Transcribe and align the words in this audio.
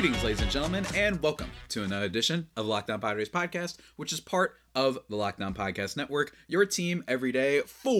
Greetings, 0.00 0.24
ladies 0.24 0.40
and 0.40 0.50
gentlemen, 0.50 0.86
and 0.94 1.22
welcome 1.22 1.50
to 1.68 1.84
another 1.84 2.06
edition 2.06 2.48
of 2.56 2.64
Locked 2.64 2.88
On 2.88 2.98
Padres 3.02 3.28
podcast, 3.28 3.76
which 3.96 4.14
is 4.14 4.20
part 4.20 4.54
of 4.74 4.98
the 5.10 5.16
Locked 5.16 5.42
On 5.42 5.52
Podcast 5.52 5.94
Network. 5.94 6.34
Your 6.48 6.64
team 6.64 7.04
every 7.06 7.32
day 7.32 7.60
for 7.66 7.90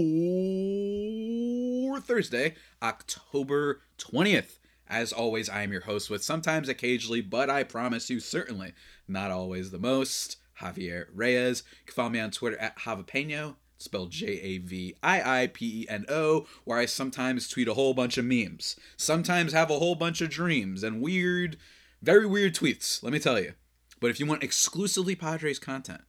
Thursday, 2.01 2.55
October 2.83 3.83
20th. 3.98 4.61
As 4.89 5.12
always, 5.12 5.51
I 5.51 5.61
am 5.61 5.73
your 5.73 5.83
host 5.83 6.09
with 6.09 6.25
sometimes 6.25 6.70
occasionally, 6.70 7.20
but 7.20 7.51
I 7.51 7.65
promise 7.65 8.09
you 8.09 8.19
certainly 8.19 8.73
not 9.06 9.30
always 9.30 9.70
the 9.70 9.78
most, 9.78 10.39
Javier 10.62 11.09
Reyes. 11.14 11.64
You 11.80 11.89
can 11.89 11.95
follow 11.95 12.09
me 12.09 12.20
on 12.20 12.30
Twitter 12.30 12.56
at 12.56 12.78
Javapeno, 12.78 13.56
spelled 13.77 14.11
J 14.11 14.27
A 14.41 14.56
V 14.56 14.95
I 15.03 15.42
I 15.42 15.48
P 15.48 15.83
E 15.83 15.87
N 15.91 16.06
O, 16.09 16.47
where 16.64 16.78
I 16.78 16.87
sometimes 16.87 17.47
tweet 17.47 17.69
a 17.69 17.75
whole 17.75 17.92
bunch 17.92 18.17
of 18.17 18.25
memes, 18.25 18.80
sometimes 18.97 19.53
have 19.53 19.70
a 19.70 19.78
whole 19.78 19.97
bunch 19.97 20.23
of 20.23 20.30
dreams 20.30 20.83
and 20.83 21.03
weird, 21.03 21.59
very 22.03 22.27
weird 22.27 22.55
tweets, 22.55 23.03
let 23.03 23.13
me 23.13 23.19
tell 23.19 23.39
you. 23.39 23.55
But 24.01 24.11
if 24.11 24.19
you 24.19 24.27
want 24.27 24.43
exclusively 24.43 25.15
Padres 25.15 25.59
content, 25.59 26.03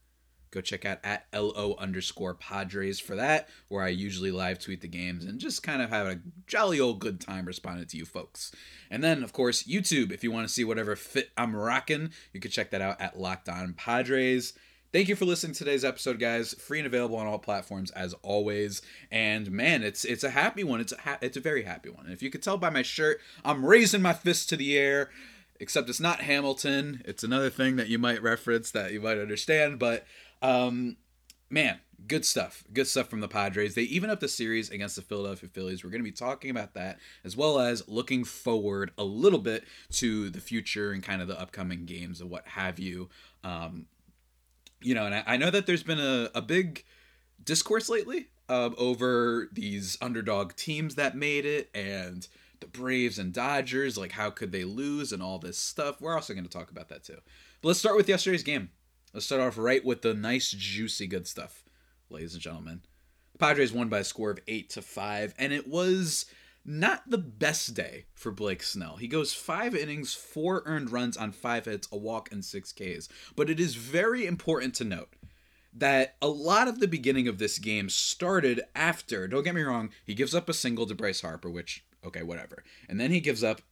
go 0.50 0.60
check 0.60 0.84
out 0.84 0.98
at 1.04 1.26
LO 1.34 1.74
underscore 1.78 2.34
Padres 2.34 2.98
for 3.00 3.16
that, 3.16 3.48
where 3.68 3.82
I 3.82 3.88
usually 3.88 4.30
live 4.30 4.58
tweet 4.58 4.80
the 4.80 4.88
games 4.88 5.24
and 5.24 5.38
just 5.38 5.62
kind 5.62 5.82
of 5.82 5.90
have 5.90 6.06
a 6.06 6.20
jolly 6.46 6.80
old 6.80 7.00
good 7.00 7.20
time 7.20 7.46
responding 7.46 7.86
to 7.86 7.96
you 7.96 8.04
folks. 8.04 8.52
And 8.90 9.02
then, 9.02 9.22
of 9.22 9.32
course, 9.32 9.64
YouTube, 9.64 10.12
if 10.12 10.24
you 10.24 10.30
want 10.30 10.46
to 10.46 10.52
see 10.52 10.64
whatever 10.64 10.96
fit 10.96 11.30
I'm 11.36 11.54
rocking, 11.54 12.10
you 12.32 12.40
can 12.40 12.50
check 12.50 12.70
that 12.70 12.82
out 12.82 13.00
at 13.00 13.18
Locked 13.18 13.48
On 13.48 13.74
Padres. 13.74 14.54
Thank 14.92 15.08
you 15.08 15.16
for 15.16 15.24
listening 15.24 15.54
to 15.54 15.60
today's 15.60 15.86
episode, 15.86 16.18
guys. 16.18 16.52
Free 16.52 16.78
and 16.78 16.86
available 16.86 17.16
on 17.16 17.26
all 17.26 17.38
platforms 17.38 17.90
as 17.92 18.12
always. 18.22 18.82
And 19.10 19.50
man, 19.50 19.82
it's 19.82 20.04
it's 20.04 20.22
a 20.22 20.28
happy 20.28 20.64
one. 20.64 20.80
It's 20.80 20.92
a 20.92 21.00
ha- 21.00 21.18
it's 21.22 21.38
a 21.38 21.40
very 21.40 21.62
happy 21.62 21.88
one. 21.88 22.04
And 22.04 22.12
if 22.12 22.22
you 22.22 22.28
could 22.28 22.42
tell 22.42 22.58
by 22.58 22.68
my 22.68 22.82
shirt, 22.82 23.18
I'm 23.42 23.64
raising 23.64 24.02
my 24.02 24.12
fist 24.12 24.50
to 24.50 24.56
the 24.56 24.76
air. 24.76 25.08
Except 25.60 25.88
it's 25.88 26.00
not 26.00 26.20
Hamilton. 26.20 27.02
It's 27.04 27.22
another 27.22 27.50
thing 27.50 27.76
that 27.76 27.88
you 27.88 27.98
might 27.98 28.22
reference 28.22 28.70
that 28.72 28.92
you 28.92 29.00
might 29.00 29.18
understand. 29.18 29.78
But 29.78 30.04
um, 30.40 30.96
man, 31.50 31.78
good 32.06 32.24
stuff. 32.24 32.64
Good 32.72 32.86
stuff 32.86 33.08
from 33.08 33.20
the 33.20 33.28
Padres. 33.28 33.74
They 33.74 33.82
even 33.82 34.10
up 34.10 34.20
the 34.20 34.28
series 34.28 34.70
against 34.70 34.96
the 34.96 35.02
Philadelphia 35.02 35.48
Phillies. 35.52 35.84
We're 35.84 35.90
going 35.90 36.02
to 36.02 36.10
be 36.10 36.12
talking 36.12 36.50
about 36.50 36.74
that 36.74 36.98
as 37.24 37.36
well 37.36 37.60
as 37.60 37.88
looking 37.88 38.24
forward 38.24 38.90
a 38.98 39.04
little 39.04 39.38
bit 39.38 39.64
to 39.92 40.30
the 40.30 40.40
future 40.40 40.92
and 40.92 41.02
kind 41.02 41.22
of 41.22 41.28
the 41.28 41.40
upcoming 41.40 41.84
games 41.84 42.20
and 42.20 42.30
what 42.30 42.46
have 42.48 42.78
you. 42.78 43.08
Um, 43.44 43.86
you 44.80 44.94
know, 44.94 45.06
and 45.06 45.14
I, 45.14 45.22
I 45.26 45.36
know 45.36 45.50
that 45.50 45.66
there's 45.66 45.84
been 45.84 46.00
a, 46.00 46.30
a 46.34 46.42
big 46.42 46.84
discourse 47.44 47.88
lately 47.88 48.28
um, 48.48 48.74
over 48.78 49.48
these 49.52 49.96
underdog 50.00 50.54
teams 50.56 50.96
that 50.96 51.16
made 51.16 51.46
it 51.46 51.70
and 51.74 52.26
the 52.62 52.66
Braves 52.66 53.18
and 53.18 53.32
Dodgers. 53.32 53.98
Like, 53.98 54.12
how 54.12 54.30
could 54.30 54.52
they 54.52 54.64
lose 54.64 55.12
and 55.12 55.22
all 55.22 55.38
this 55.38 55.58
stuff? 55.58 56.00
We're 56.00 56.14
also 56.14 56.32
going 56.32 56.46
to 56.46 56.50
talk 56.50 56.70
about 56.70 56.88
that 56.88 57.04
too. 57.04 57.18
But 57.60 57.68
let's 57.68 57.80
start 57.80 57.96
with 57.96 58.08
yesterday's 58.08 58.42
game. 58.42 58.70
Let's 59.12 59.26
start 59.26 59.42
off 59.42 59.58
right 59.58 59.84
with 59.84 60.00
the 60.00 60.14
nice, 60.14 60.50
juicy, 60.50 61.06
good 61.06 61.26
stuff, 61.26 61.64
ladies 62.08 62.32
and 62.32 62.42
gentlemen. 62.42 62.80
The 63.32 63.38
Padres 63.38 63.72
won 63.72 63.88
by 63.88 63.98
a 63.98 64.04
score 64.04 64.30
of 64.30 64.40
eight 64.48 64.70
to 64.70 64.80
five, 64.80 65.34
and 65.38 65.52
it 65.52 65.68
was 65.68 66.24
not 66.64 67.02
the 67.10 67.18
best 67.18 67.74
day 67.74 68.06
for 68.14 68.30
Blake 68.30 68.62
Snell. 68.62 68.96
He 68.96 69.08
goes 69.08 69.34
five 69.34 69.74
innings, 69.74 70.14
four 70.14 70.62
earned 70.64 70.90
runs 70.90 71.16
on 71.16 71.32
five 71.32 71.64
hits, 71.66 71.88
a 71.92 71.96
walk, 71.96 72.30
and 72.32 72.44
six 72.44 72.72
Ks. 72.72 73.08
But 73.36 73.50
it 73.50 73.60
is 73.60 73.74
very 73.74 74.24
important 74.26 74.74
to 74.76 74.84
note 74.84 75.14
that 75.74 76.16
a 76.20 76.28
lot 76.28 76.68
of 76.68 76.80
the 76.80 76.88
beginning 76.88 77.26
of 77.28 77.38
this 77.38 77.58
game 77.58 77.88
started 77.88 78.60
after, 78.74 79.26
don't 79.26 79.42
get 79.42 79.54
me 79.54 79.62
wrong, 79.62 79.90
he 80.04 80.14
gives 80.14 80.34
up 80.34 80.48
a 80.48 80.54
single 80.54 80.86
to 80.86 80.94
Bryce 80.94 81.22
Harper, 81.22 81.50
which, 81.50 81.84
okay, 82.04 82.22
whatever. 82.22 82.64
And 82.88 83.00
then 83.00 83.10
he 83.10 83.20
gives 83.20 83.42
up 83.44 83.62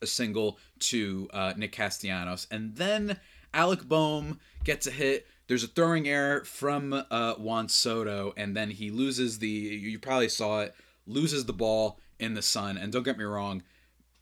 a 0.00 0.06
single 0.06 0.58
to 0.78 1.28
uh, 1.32 1.54
Nick 1.56 1.72
Castellanos. 1.72 2.46
And 2.50 2.76
then 2.76 3.18
Alec 3.52 3.84
Bohm 3.84 4.38
gets 4.64 4.86
a 4.86 4.90
hit. 4.90 5.26
There's 5.48 5.64
a 5.64 5.68
throwing 5.68 6.08
error 6.08 6.44
from 6.44 7.04
uh, 7.10 7.34
Juan 7.34 7.68
Soto, 7.68 8.34
and 8.36 8.54
then 8.56 8.70
he 8.70 8.90
loses 8.90 9.38
the. 9.38 9.48
You 9.48 9.98
probably 9.98 10.28
saw 10.28 10.60
it. 10.60 10.74
Loses 11.06 11.46
the 11.46 11.54
ball 11.54 11.98
in 12.18 12.34
the 12.34 12.42
sun. 12.42 12.76
And 12.76 12.92
don't 12.92 13.02
get 13.02 13.16
me 13.16 13.24
wrong, 13.24 13.62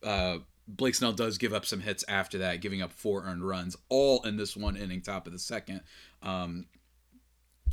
uh, 0.04 0.38
Blake 0.68 0.94
Snell 0.94 1.12
does 1.12 1.38
give 1.38 1.52
up 1.52 1.64
some 1.64 1.80
hits 1.80 2.04
after 2.08 2.38
that, 2.38 2.60
giving 2.60 2.82
up 2.82 2.92
four 2.92 3.24
earned 3.24 3.46
runs, 3.46 3.76
all 3.88 4.22
in 4.22 4.36
this 4.36 4.56
one 4.56 4.76
inning, 4.76 5.00
top 5.00 5.26
of 5.26 5.32
the 5.32 5.38
second. 5.38 5.80
Um, 6.22 6.66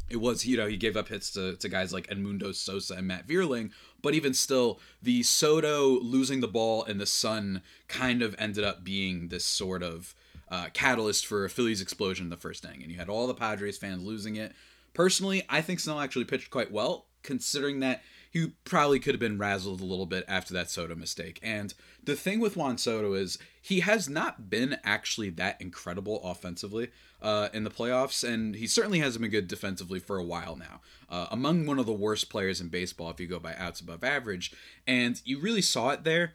it 0.09 0.17
was 0.17 0.45
you 0.45 0.57
know 0.57 0.67
he 0.67 0.77
gave 0.77 0.95
up 0.97 1.09
hits 1.09 1.31
to, 1.31 1.55
to 1.55 1.69
guys 1.69 1.93
like 1.93 2.07
Edmundo 2.07 2.53
Sosa 2.53 2.95
and 2.95 3.07
Matt 3.07 3.27
Vierling, 3.27 3.71
but 4.01 4.13
even 4.13 4.33
still, 4.33 4.79
the 5.01 5.23
Soto 5.23 5.99
losing 6.01 6.41
the 6.41 6.47
ball 6.47 6.83
in 6.83 6.97
the 6.97 7.05
sun 7.05 7.61
kind 7.87 8.21
of 8.21 8.35
ended 8.37 8.63
up 8.63 8.83
being 8.83 9.29
this 9.29 9.45
sort 9.45 9.81
of 9.81 10.13
uh, 10.49 10.67
catalyst 10.73 11.25
for 11.25 11.45
a 11.45 11.49
Phillies 11.49 11.81
explosion 11.81 12.27
in 12.27 12.29
the 12.29 12.37
first 12.37 12.63
inning, 12.65 12.83
and 12.83 12.91
you 12.91 12.97
had 12.97 13.09
all 13.09 13.27
the 13.27 13.33
Padres 13.33 13.77
fans 13.77 14.03
losing 14.03 14.35
it. 14.35 14.53
Personally, 14.93 15.43
I 15.49 15.61
think 15.61 15.79
Snell 15.79 15.99
actually 15.99 16.25
pitched 16.25 16.51
quite 16.51 16.71
well, 16.71 17.05
considering 17.23 17.79
that 17.79 18.03
he 18.33 18.47
probably 18.63 18.99
could 18.99 19.13
have 19.13 19.19
been 19.19 19.37
razzled 19.37 19.79
a 19.79 19.85
little 19.85 20.07
bit 20.07 20.25
after 20.27 20.55
that 20.55 20.67
Soto 20.67 20.95
mistake. 20.95 21.39
And 21.43 21.71
the 22.03 22.15
thing 22.15 22.39
with 22.39 22.57
Juan 22.57 22.79
Soto 22.79 23.13
is 23.13 23.37
he 23.61 23.81
has 23.81 24.09
not 24.09 24.49
been 24.49 24.77
actually 24.83 25.29
that 25.29 25.61
incredible 25.61 26.19
offensively 26.23 26.89
uh, 27.21 27.49
in 27.53 27.63
the 27.63 27.69
playoffs, 27.69 28.27
and 28.27 28.55
he 28.55 28.65
certainly 28.65 28.97
hasn't 28.97 29.21
been 29.21 29.29
good 29.29 29.47
defensively 29.47 29.99
for 29.99 30.17
a 30.17 30.23
while 30.23 30.55
now. 30.55 30.81
Uh, 31.07 31.27
among 31.29 31.67
one 31.67 31.77
of 31.77 31.85
the 31.85 31.93
worst 31.93 32.27
players 32.31 32.59
in 32.59 32.69
baseball 32.69 33.11
if 33.11 33.19
you 33.19 33.27
go 33.27 33.37
by 33.37 33.53
outs 33.55 33.79
above 33.79 34.03
average, 34.03 34.51
and 34.87 35.21
you 35.23 35.39
really 35.39 35.61
saw 35.61 35.91
it 35.91 36.03
there. 36.03 36.33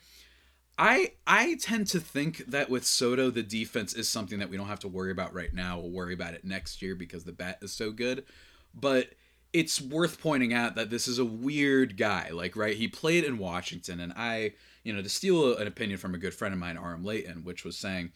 I 0.78 1.14
I 1.26 1.56
tend 1.60 1.88
to 1.88 1.98
think 1.98 2.46
that 2.46 2.70
with 2.70 2.86
Soto, 2.86 3.28
the 3.32 3.42
defense 3.42 3.92
is 3.92 4.08
something 4.08 4.38
that 4.38 4.50
we 4.50 4.56
don't 4.56 4.68
have 4.68 4.78
to 4.80 4.88
worry 4.88 5.10
about 5.10 5.34
right 5.34 5.52
now. 5.52 5.80
We'll 5.80 5.90
worry 5.90 6.14
about 6.14 6.34
it 6.34 6.44
next 6.44 6.80
year 6.80 6.94
because 6.94 7.24
the 7.24 7.32
bat 7.32 7.58
is 7.60 7.72
so 7.72 7.90
good. 7.90 8.24
But 8.72 9.14
it's 9.52 9.80
worth 9.80 10.20
pointing 10.20 10.52
out 10.52 10.74
that 10.74 10.90
this 10.90 11.08
is 11.08 11.18
a 11.18 11.24
weird 11.24 11.96
guy. 11.96 12.30
Like, 12.30 12.56
right, 12.56 12.76
he 12.76 12.88
played 12.88 13.24
in 13.24 13.38
Washington, 13.38 14.00
and 14.00 14.12
I, 14.16 14.52
you 14.84 14.92
know, 14.92 15.02
to 15.02 15.08
steal 15.08 15.56
an 15.56 15.66
opinion 15.66 15.98
from 15.98 16.14
a 16.14 16.18
good 16.18 16.34
friend 16.34 16.52
of 16.52 16.60
mine, 16.60 16.76
Aram 16.76 17.04
Leighton, 17.04 17.44
which 17.44 17.64
was 17.64 17.76
saying, 17.76 18.12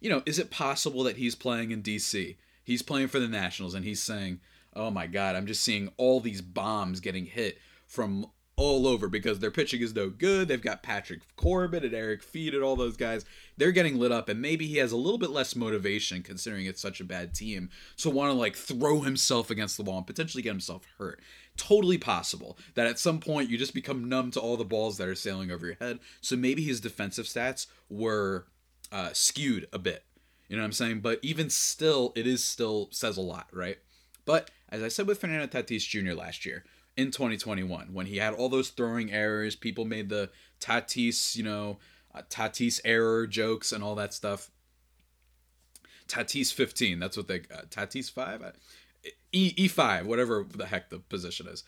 you 0.00 0.10
know, 0.10 0.22
is 0.26 0.38
it 0.38 0.50
possible 0.50 1.02
that 1.04 1.16
he's 1.16 1.34
playing 1.34 1.70
in 1.70 1.82
DC? 1.82 2.36
He's 2.62 2.82
playing 2.82 3.08
for 3.08 3.18
the 3.18 3.28
Nationals, 3.28 3.74
and 3.74 3.84
he's 3.84 4.02
saying, 4.02 4.40
oh 4.74 4.90
my 4.90 5.06
God, 5.06 5.34
I'm 5.34 5.46
just 5.46 5.62
seeing 5.62 5.90
all 5.96 6.20
these 6.20 6.42
bombs 6.42 7.00
getting 7.00 7.26
hit 7.26 7.58
from 7.86 8.26
all 8.56 8.86
over 8.86 9.08
because 9.08 9.38
their 9.38 9.50
pitching 9.50 9.82
is 9.82 9.94
no 9.94 10.08
good. 10.08 10.48
They've 10.48 10.60
got 10.60 10.82
Patrick 10.82 11.20
Corbin 11.36 11.84
and 11.84 11.94
Erick 11.94 12.22
Fedde 12.22 12.54
and 12.54 12.62
all 12.62 12.76
those 12.76 12.96
guys. 12.96 13.26
They're 13.58 13.72
getting 13.72 13.98
lit 13.98 14.12
up, 14.12 14.28
and 14.30 14.40
maybe 14.40 14.66
he 14.66 14.78
has 14.78 14.92
a 14.92 14.96
little 14.96 15.18
bit 15.18 15.30
less 15.30 15.54
motivation 15.54 16.22
considering 16.22 16.64
it's 16.64 16.80
such 16.80 17.00
a 17.00 17.04
bad 17.04 17.34
team 17.34 17.68
to 17.98 18.08
want 18.08 18.30
to 18.30 18.38
like 18.38 18.56
throw 18.56 19.00
himself 19.00 19.50
against 19.50 19.76
the 19.76 19.82
wall 19.82 19.98
and 19.98 20.06
potentially 20.06 20.42
get 20.42 20.50
himself 20.50 20.86
hurt. 20.98 21.20
Totally 21.58 21.98
possible 21.98 22.56
that 22.74 22.86
at 22.86 22.98
some 22.98 23.20
point 23.20 23.50
you 23.50 23.58
just 23.58 23.74
become 23.74 24.08
numb 24.08 24.30
to 24.30 24.40
all 24.40 24.56
the 24.56 24.64
balls 24.64 24.96
that 24.96 25.08
are 25.08 25.14
sailing 25.14 25.50
over 25.50 25.66
your 25.66 25.76
head. 25.76 25.98
So 26.22 26.36
maybe 26.36 26.62
his 26.62 26.80
defensive 26.80 27.26
stats 27.26 27.66
were 27.90 28.46
uh, 28.90 29.10
skewed 29.12 29.68
a 29.72 29.78
bit. 29.78 30.04
You 30.48 30.56
know 30.56 30.62
what 30.62 30.66
I'm 30.66 30.72
saying? 30.72 31.00
But 31.00 31.18
even 31.22 31.50
still, 31.50 32.12
it 32.14 32.26
is 32.26 32.42
still 32.42 32.88
says 32.90 33.16
a 33.16 33.22
lot, 33.22 33.48
right? 33.52 33.78
But 34.24 34.50
as 34.68 34.82
I 34.82 34.88
said 34.88 35.06
with 35.06 35.20
Fernando 35.20 35.46
Tatis 35.46 35.86
Jr. 35.86 36.12
last 36.12 36.46
year, 36.46 36.64
in 36.96 37.10
2021 37.10 37.88
when 37.92 38.06
he 38.06 38.16
had 38.16 38.34
all 38.34 38.48
those 38.48 38.70
throwing 38.70 39.12
errors. 39.12 39.54
People 39.54 39.84
made 39.84 40.08
the 40.08 40.30
Tatis, 40.60 41.36
you 41.36 41.42
know, 41.42 41.78
uh, 42.14 42.22
Tatis 42.30 42.80
error 42.84 43.26
jokes 43.26 43.72
and 43.72 43.84
all 43.84 43.94
that 43.94 44.14
stuff. 44.14 44.50
Tatis 46.08 46.52
15, 46.52 46.98
that's 46.98 47.16
what 47.16 47.28
they 47.28 47.40
uh, 47.40 47.62
Tatis 47.68 48.10
5 48.10 48.52
E 49.32 49.68
E5, 49.68 50.04
whatever 50.04 50.46
the 50.48 50.66
heck 50.66 50.88
the 50.90 50.98
position 50.98 51.46
is. 51.46 51.64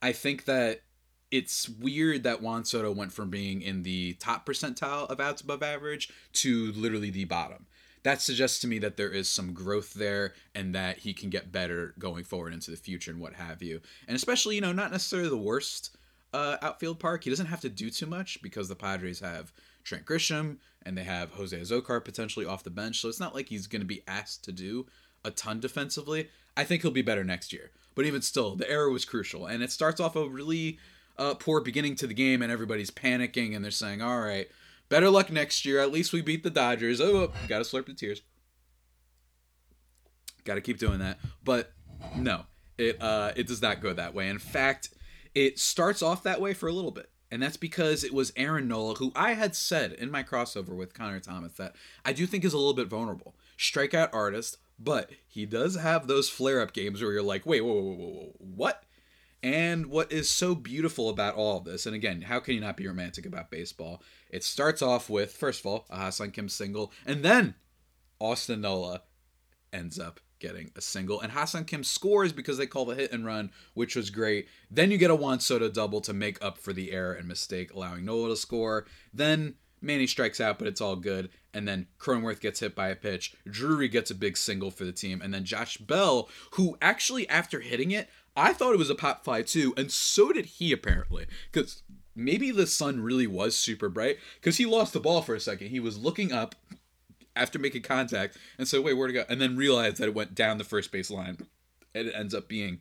I 0.00 0.12
think 0.12 0.44
that 0.44 0.82
it's 1.30 1.68
weird 1.68 2.22
that 2.24 2.42
Juan 2.42 2.64
Soto 2.64 2.92
went 2.92 3.12
from 3.12 3.30
being 3.30 3.62
in 3.62 3.82
the 3.82 4.14
top 4.14 4.46
percentile 4.46 5.08
of 5.10 5.18
outs 5.18 5.40
above 5.40 5.62
average 5.62 6.10
to 6.34 6.72
literally 6.72 7.10
the 7.10 7.24
bottom 7.24 7.66
that 8.02 8.20
suggests 8.20 8.58
to 8.60 8.66
me 8.66 8.78
that 8.80 8.96
there 8.96 9.10
is 9.10 9.28
some 9.28 9.52
growth 9.52 9.94
there 9.94 10.34
and 10.54 10.74
that 10.74 10.98
he 10.98 11.12
can 11.12 11.30
get 11.30 11.52
better 11.52 11.94
going 11.98 12.24
forward 12.24 12.52
into 12.52 12.70
the 12.70 12.76
future 12.76 13.10
and 13.10 13.20
what 13.20 13.34
have 13.34 13.62
you. 13.62 13.80
And 14.08 14.16
especially, 14.16 14.56
you 14.56 14.60
know, 14.60 14.72
not 14.72 14.90
necessarily 14.90 15.28
the 15.28 15.36
worst 15.36 15.96
uh, 16.34 16.56
outfield 16.62 16.98
park. 16.98 17.24
He 17.24 17.30
doesn't 17.30 17.46
have 17.46 17.60
to 17.60 17.68
do 17.68 17.90
too 17.90 18.06
much 18.06 18.42
because 18.42 18.68
the 18.68 18.74
Padres 18.74 19.20
have 19.20 19.52
Trent 19.84 20.04
Grisham 20.04 20.56
and 20.84 20.98
they 20.98 21.04
have 21.04 21.30
Jose 21.32 21.56
Azocar 21.56 22.04
potentially 22.04 22.46
off 22.46 22.64
the 22.64 22.70
bench. 22.70 23.00
So 23.00 23.08
it's 23.08 23.20
not 23.20 23.34
like 23.34 23.48
he's 23.48 23.66
going 23.66 23.82
to 23.82 23.86
be 23.86 24.02
asked 24.08 24.44
to 24.44 24.52
do 24.52 24.86
a 25.24 25.30
ton 25.30 25.60
defensively. 25.60 26.28
I 26.56 26.64
think 26.64 26.82
he'll 26.82 26.90
be 26.90 27.02
better 27.02 27.24
next 27.24 27.52
year. 27.52 27.70
But 27.94 28.06
even 28.06 28.22
still, 28.22 28.56
the 28.56 28.68
error 28.68 28.90
was 28.90 29.04
crucial. 29.04 29.46
And 29.46 29.62
it 29.62 29.70
starts 29.70 30.00
off 30.00 30.16
a 30.16 30.28
really 30.28 30.78
uh, 31.18 31.34
poor 31.34 31.60
beginning 31.60 31.94
to 31.96 32.06
the 32.06 32.14
game, 32.14 32.42
and 32.42 32.50
everybody's 32.50 32.90
panicking, 32.90 33.54
and 33.54 33.64
they're 33.64 33.70
saying, 33.70 34.02
"All 34.02 34.20
right, 34.20 34.48
better 34.92 35.10
luck 35.10 35.32
next 35.32 35.64
year. 35.64 35.80
At 35.80 35.90
least 35.90 36.12
we 36.12 36.20
beat 36.20 36.42
the 36.42 36.50
Dodgers." 36.50 37.00
Oh, 37.00 37.32
gotta 37.48 37.64
slurp 37.64 37.86
the 37.86 37.94
tears. 37.94 38.22
Got 40.44 40.54
to 40.54 40.60
keep 40.60 40.78
doing 40.78 40.98
that, 40.98 41.18
but 41.44 41.72
no, 42.16 42.42
it 42.76 43.00
uh, 43.00 43.32
it 43.34 43.46
does 43.46 43.62
not 43.62 43.80
go 43.80 43.92
that 43.92 44.12
way. 44.14 44.28
In 44.28 44.38
fact, 44.38 44.90
it 45.34 45.58
starts 45.58 46.02
off 46.02 46.22
that 46.24 46.40
way 46.40 46.52
for 46.52 46.68
a 46.68 46.72
little 46.72 46.90
bit. 46.90 47.08
And 47.30 47.42
that's 47.42 47.56
because 47.56 48.04
it 48.04 48.12
was 48.12 48.30
Aaron 48.36 48.68
Nola, 48.68 48.94
who 48.96 49.10
I 49.16 49.32
had 49.32 49.56
said 49.56 49.92
in 49.92 50.10
my 50.10 50.22
crossover 50.22 50.76
with 50.76 50.92
Connor 50.92 51.18
Thomas 51.18 51.54
that 51.54 51.74
I 52.04 52.12
do 52.12 52.26
think 52.26 52.44
is 52.44 52.52
a 52.52 52.58
little 52.58 52.74
bit 52.74 52.88
vulnerable. 52.88 53.34
Strikeout 53.58 54.10
artist, 54.12 54.58
but 54.78 55.08
he 55.26 55.46
does 55.46 55.76
have 55.76 56.06
those 56.06 56.28
flare 56.28 56.60
up 56.60 56.74
games 56.74 57.00
where 57.00 57.10
you're 57.10 57.22
like, 57.22 57.46
wait, 57.46 57.62
whoa, 57.62 57.72
whoa, 57.72 57.94
whoa, 57.94 58.08
whoa, 58.08 58.32
what? 58.38 58.84
And 59.42 59.86
what 59.86 60.12
is 60.12 60.30
so 60.30 60.54
beautiful 60.54 61.08
about 61.08 61.34
all 61.34 61.58
of 61.58 61.64
this, 61.64 61.84
and 61.84 61.96
again, 61.96 62.22
how 62.22 62.38
can 62.38 62.54
you 62.54 62.60
not 62.60 62.76
be 62.76 62.86
romantic 62.86 63.26
about 63.26 63.50
baseball? 63.50 64.00
It 64.30 64.44
starts 64.44 64.82
off 64.82 65.10
with, 65.10 65.32
first 65.32 65.60
of 65.60 65.66
all, 65.66 65.86
a 65.90 65.96
Ha-Seong 65.96 66.32
Kim 66.32 66.48
single, 66.48 66.92
and 67.04 67.24
then 67.24 67.54
Austin 68.20 68.60
Nola 68.60 69.02
ends 69.72 69.98
up 69.98 70.20
getting 70.38 70.70
a 70.76 70.80
single. 70.80 71.20
And 71.20 71.32
Ha-Seong 71.32 71.66
Kim 71.66 71.82
scores 71.82 72.32
because 72.32 72.56
they 72.56 72.66
call 72.66 72.84
the 72.84 72.94
hit 72.94 73.12
and 73.12 73.26
run, 73.26 73.50
which 73.74 73.96
was 73.96 74.10
great. 74.10 74.46
Then 74.70 74.90
you 74.92 74.98
get 74.98 75.10
a 75.10 75.14
Juan 75.14 75.40
Soto 75.40 75.68
double 75.68 76.00
to 76.02 76.12
make 76.12 76.42
up 76.44 76.58
for 76.58 76.72
the 76.72 76.92
error 76.92 77.14
and 77.14 77.26
mistake, 77.26 77.72
allowing 77.72 78.04
Nola 78.04 78.28
to 78.28 78.36
score. 78.36 78.86
Then 79.12 79.54
Manny 79.80 80.06
strikes 80.06 80.40
out, 80.40 80.58
but 80.58 80.68
it's 80.68 80.80
all 80.80 80.96
good. 80.96 81.30
And 81.52 81.66
then 81.66 81.88
Cronenworth 81.98 82.40
gets 82.40 82.60
hit 82.60 82.74
by 82.74 82.88
a 82.88 82.96
pitch. 82.96 83.34
Drury 83.48 83.88
gets 83.88 84.10
a 84.10 84.14
big 84.14 84.36
single 84.36 84.70
for 84.70 84.84
the 84.84 84.92
team. 84.92 85.20
And 85.20 85.34
then 85.34 85.44
Josh 85.44 85.76
Bell, 85.76 86.28
who 86.52 86.76
actually, 86.80 87.28
after 87.28 87.60
hitting 87.60 87.90
it, 87.90 88.08
I 88.36 88.52
thought 88.52 88.72
it 88.72 88.78
was 88.78 88.90
a 88.90 88.94
pop 88.94 89.24
fly 89.24 89.42
too. 89.42 89.74
And 89.76 89.90
so 89.90 90.32
did 90.32 90.46
he, 90.46 90.72
apparently. 90.72 91.26
Because 91.50 91.82
maybe 92.14 92.50
the 92.50 92.66
sun 92.66 93.00
really 93.00 93.26
was 93.26 93.56
super 93.56 93.88
bright. 93.88 94.18
Because 94.40 94.56
he 94.56 94.66
lost 94.66 94.92
the 94.92 95.00
ball 95.00 95.22
for 95.22 95.34
a 95.34 95.40
second. 95.40 95.68
He 95.68 95.80
was 95.80 95.98
looking 95.98 96.32
up 96.32 96.54
after 97.34 97.58
making 97.58 97.82
contact 97.82 98.36
and 98.58 98.66
said, 98.66 98.82
wait, 98.84 98.94
where'd 98.94 99.10
it 99.10 99.14
go? 99.14 99.24
And 99.28 99.40
then 99.40 99.56
realized 99.56 99.98
that 99.98 100.08
it 100.08 100.14
went 100.14 100.34
down 100.34 100.58
the 100.58 100.64
first 100.64 100.92
base 100.92 101.10
line. 101.10 101.38
And 101.94 102.08
it 102.08 102.14
ends 102.16 102.34
up 102.34 102.48
being 102.48 102.80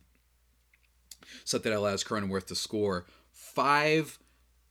something 1.44 1.72
that 1.72 1.78
allows 1.78 2.04
Cronenworth 2.04 2.48
to 2.48 2.56
score 2.56 3.06
five 3.32 4.20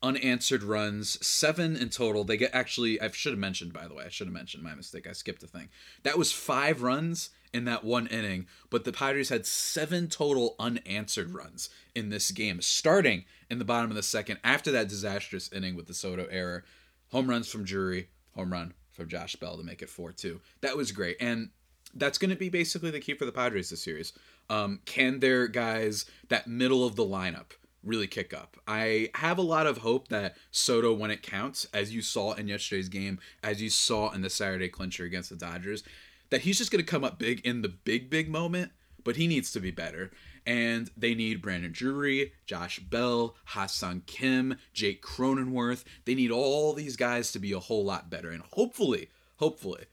unanswered 0.03 0.63
runs, 0.63 1.25
seven 1.27 1.77
in 1.77 1.91
total. 1.91 2.25
They 2.25 2.39
get 2.39 2.55
actually, 2.55 3.01
I 3.01 3.11
should 3.11 3.33
have 3.33 3.39
mentioned, 3.39 3.73
by 3.73 3.87
the 3.87 3.95
way, 3.95 4.05
I 4.05 4.09
should 4.09 4.27
have 4.27 4.35
mentioned 4.35 4.63
my 4.63 4.75
mistake. 4.75 5.07
I 5.07 5.13
skipped 5.13 5.43
a 5.43 5.47
thing. 5.47 5.69
That 6.05 6.17
was 6.17 6.33
five 6.33 6.83
runs 6.83 7.31
in 7.53 7.65
that 7.65 7.85
one 7.85 8.07
inning, 8.07 8.47
but 8.71 8.85
the 8.85 8.93
Padres 8.93 9.29
had 9.29 9.47
seven 9.47 10.09
total 10.09 10.55
unanswered 10.59 11.35
runs 11.35 11.69
in 11.95 12.09
this 12.11 12.31
game, 12.31 12.61
starting 12.61 13.25
in 13.49 13.59
the 13.59 13.65
bottom 13.65 13.91
of 13.91 13.97
the 13.97 14.03
second 14.03 14.39
after 14.45 14.71
that 14.71 14.89
disastrous 14.89 15.53
inning 15.53 15.75
with 15.75 15.87
the 15.87 15.95
Soto 15.95 16.27
error. 16.31 16.65
Home 17.11 17.29
runs 17.29 17.49
from 17.49 17.65
Drury, 17.65 18.09
home 18.35 18.53
run 18.53 18.75
from 18.93 19.09
Josh 19.09 19.37
Bell 19.37 19.57
to 19.57 19.65
make 19.65 19.83
it 19.83 19.89
4 19.89 20.13
2. 20.13 20.41
That 20.61 20.77
was 20.77 20.93
great. 20.93 21.17
And 21.21 21.51
that's 21.95 22.19
going 22.19 22.31
to 22.31 22.37
be 22.37 22.49
basically 22.49 22.91
the 22.91 23.01
key 23.01 23.15
for 23.15 23.25
the 23.25 23.33
Padres 23.33 23.71
this 23.71 23.83
series. 23.83 24.13
Um, 24.49 24.81
can 24.85 25.21
their 25.21 25.49
guys, 25.49 26.05
that 26.29 26.47
middle 26.47 26.87
of 26.87 26.97
the 26.97 27.05
lineup, 27.05 27.53
really 27.83 28.07
kick 28.07 28.33
up? 28.33 28.57
I 28.69 29.11
have 29.15 29.39
a 29.39 29.43
lot 29.43 29.67
of 29.67 29.79
hope 29.79 30.09
that 30.09 30.37
Soto, 30.51 30.93
when 30.93 31.11
it 31.11 31.23
counts, 31.23 31.67
as 31.73 31.93
you 31.93 32.03
saw 32.03 32.33
in 32.35 32.49
yesterday's 32.49 32.89
game, 32.89 33.19
as 33.43 33.63
you 33.63 33.71
saw 33.71 34.11
in 34.11 34.23
the 34.23 34.31
Saturday 34.31 34.69
clincher 34.69 35.05
against 35.05 35.31
the 35.31 35.37
Dodgers, 35.37 35.83
that 36.31 36.43
he's 36.43 36.59
just 36.59 36.71
going 36.71 36.85
to 36.85 36.91
come 36.91 37.05
up 37.05 37.19
big 37.19 37.41
in 37.47 37.63
the 37.63 37.69
big, 37.69 38.11
big 38.11 38.29
moment, 38.29 38.73
but 39.05 39.17
he 39.17 39.27
needs 39.27 39.53
to 39.53 39.61
be 39.61 39.71
better 39.71 40.11
and 40.47 40.91
they 40.97 41.15
need 41.15 41.43
Brandon 41.43 41.73
Drury, 41.73 42.33
Josh 42.47 42.79
Bell, 42.81 43.37
Ha-Seong 43.47 44.07
Kim, 44.07 44.57
Jake 44.73 45.03
Cronenworth. 45.03 45.85
They 46.05 46.15
need 46.15 46.31
all 46.31 46.73
these 46.73 46.97
guys 46.97 47.33
to 47.33 47.39
be 47.39 47.53
a 47.53 47.61
whole 47.61 47.85
lot 47.85 48.11
better, 48.11 48.31
and 48.31 48.43
hopefully, 48.53 49.11
hopefully, 49.37 49.85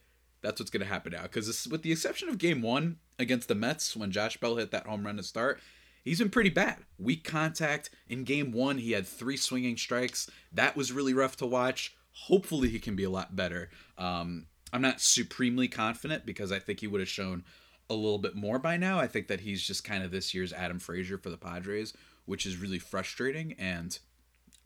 that's 0.42 0.60
what's 0.60 0.72
going 0.72 0.82
to 0.82 0.92
happen 0.92 1.14
now. 1.14 1.24
Because 1.24 1.68
with 1.70 1.82
the 1.82 1.92
exception 1.92 2.30
of 2.30 2.38
Game 2.38 2.62
One 2.62 2.98
against 3.20 3.48
the 3.48 3.56
Mets, 3.56 3.96
when 3.96 4.12
Josh 4.12 4.38
Bell 4.38 4.56
hit 4.56 4.72
that 4.72 4.88
home 4.88 5.06
run 5.06 5.18
to 5.18 5.24
start, 5.24 5.60
he's 6.04 6.20
been 6.20 6.30
pretty 6.30 6.50
bad. 6.50 6.78
Weak 6.98 7.24
contact. 7.24 7.90
In 8.08 8.24
Game 8.24 8.52
One, 8.52 8.78
he 8.78 8.92
had 8.92 9.08
three 9.08 9.38
swinging 9.38 9.78
strikes. 9.78 10.30
That 10.52 10.76
was 10.76 10.92
really 10.92 11.14
rough 11.14 11.36
to 11.38 11.46
watch. 11.46 11.96
Hopefully, 12.12 12.70
he 12.70 12.80
can 12.80 12.96
be 12.96 13.04
a 13.04 13.10
lot 13.10 13.36
better. 13.36 13.70
Um, 13.98 14.48
I'm 14.74 14.82
not 14.82 15.02
supremely 15.02 15.68
confident 15.68 16.26
because 16.26 16.52
I 16.52 16.60
think 16.60 16.80
he 16.80 16.88
would 16.88 17.02
have 17.02 17.10
shown 17.10 17.44
a 17.90 17.94
little 17.94 18.18
bit 18.18 18.36
more 18.36 18.60
by 18.60 18.78
now. 18.78 19.00
I 19.00 19.08
think 19.08 19.28
that 19.28 19.42
he's 19.42 19.64
just 19.64 19.84
kind 19.84 20.04
of 20.04 20.12
this 20.12 20.34
year's 20.34 20.54
Adam 20.54 20.80
Frazier 20.80 21.18
for 21.18 21.30
the 21.30 21.38
Padres, 21.38 21.94
which 22.26 22.46
is 22.46 22.58
really 22.58 22.80
frustrating. 22.80 23.54
And 23.54 23.98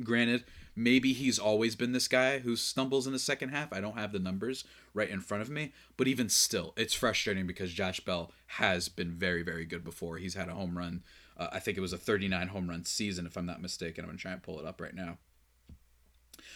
granted, 0.03 0.43
maybe 0.75 1.13
he's 1.13 1.37
always 1.37 1.75
been 1.75 1.91
this 1.91 2.07
guy 2.07 2.39
who 2.39 2.55
stumbles 2.55 3.05
in 3.05 3.13
the 3.13 3.19
second 3.19 3.49
half. 3.49 3.71
I 3.71 3.81
don't 3.81 3.97
have 3.97 4.11
the 4.11 4.19
numbers 4.19 4.63
right 4.93 5.09
in 5.09 5.21
front 5.21 5.43
of 5.43 5.49
me, 5.49 5.73
but 5.97 6.07
even 6.07 6.29
still, 6.29 6.73
it's 6.75 6.93
frustrating 6.93 7.45
because 7.45 7.71
Josh 7.71 7.99
Bell 7.99 8.31
has 8.47 8.89
been 8.89 9.11
very, 9.11 9.43
very 9.43 9.65
good 9.65 9.83
before. 9.83 10.17
He's 10.17 10.33
had 10.35 10.49
a 10.49 10.53
home 10.53 10.77
run. 10.77 11.03
Uh, 11.37 11.49
I 11.51 11.59
think 11.59 11.77
it 11.77 11.81
was 11.81 11.93
a 11.93 11.97
39 11.97 12.47
home 12.47 12.69
run 12.69 12.85
season, 12.85 13.25
if 13.25 13.37
I'm 13.37 13.45
not 13.45 13.61
mistaken. 13.61 14.03
I'm 14.03 14.09
going 14.09 14.17
to 14.17 14.21
try 14.21 14.31
and 14.31 14.43
pull 14.43 14.59
it 14.59 14.65
up 14.65 14.81
right 14.81 14.95
now. 14.95 15.17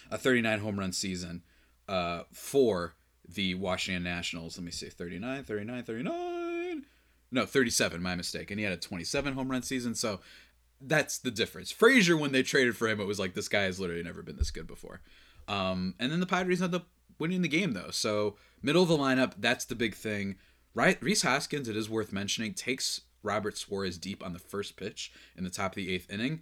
A 0.09 0.17
39 0.17 0.59
home 0.59 0.79
run 0.79 0.91
season 0.91 1.43
uh, 1.87 2.23
for 2.31 2.95
the 3.27 3.55
Washington 3.55 4.03
Nationals. 4.03 4.57
Let 4.57 4.65
me 4.65 4.71
see 4.71 4.89
39, 4.89 5.43
39, 5.43 5.83
39 5.83 6.85
no, 7.31 7.45
37, 7.45 8.01
my 8.01 8.15
mistake. 8.15 8.49
And 8.49 8.59
he 8.59 8.63
had 8.63 8.73
a 8.73 8.77
27 8.77 9.33
home 9.33 9.51
run 9.51 9.61
season. 9.61 9.93
So 9.93 10.21
that's 10.81 11.17
the 11.17 11.31
difference. 11.31 11.71
Frazier, 11.71 12.17
when 12.17 12.31
they 12.31 12.43
traded 12.43 12.77
for 12.77 12.87
him, 12.87 12.99
it 12.99 13.05
was 13.05 13.19
like 13.19 13.33
this 13.33 13.49
guy 13.49 13.63
has 13.63 13.79
literally 13.79 14.03
never 14.03 14.21
been 14.21 14.37
this 14.37 14.51
good 14.51 14.67
before. 14.67 15.01
Um, 15.47 15.95
and 15.99 16.11
then 16.11 16.19
the 16.19 16.25
Padres 16.25 16.61
ended 16.61 16.81
up 16.81 16.87
winning 17.19 17.41
the 17.41 17.47
game, 17.47 17.73
though. 17.73 17.91
So 17.91 18.37
middle 18.61 18.83
of 18.83 18.89
the 18.89 18.97
lineup, 18.97 19.33
that's 19.37 19.65
the 19.65 19.75
big 19.75 19.95
thing. 19.95 20.37
Right, 20.73 21.01
Rhys 21.01 21.21
Hoskins, 21.21 21.69
it 21.69 21.77
is 21.77 21.89
worth 21.89 22.11
mentioning, 22.11 22.53
takes 22.53 23.01
Robert 23.23 23.57
Suarez 23.57 23.97
deep 23.97 24.25
on 24.25 24.33
the 24.33 24.39
first 24.39 24.75
pitch 24.75 25.11
in 25.37 25.45
the 25.45 25.49
top 25.49 25.71
of 25.71 25.75
the 25.75 25.93
eighth 25.93 26.11
inning. 26.11 26.41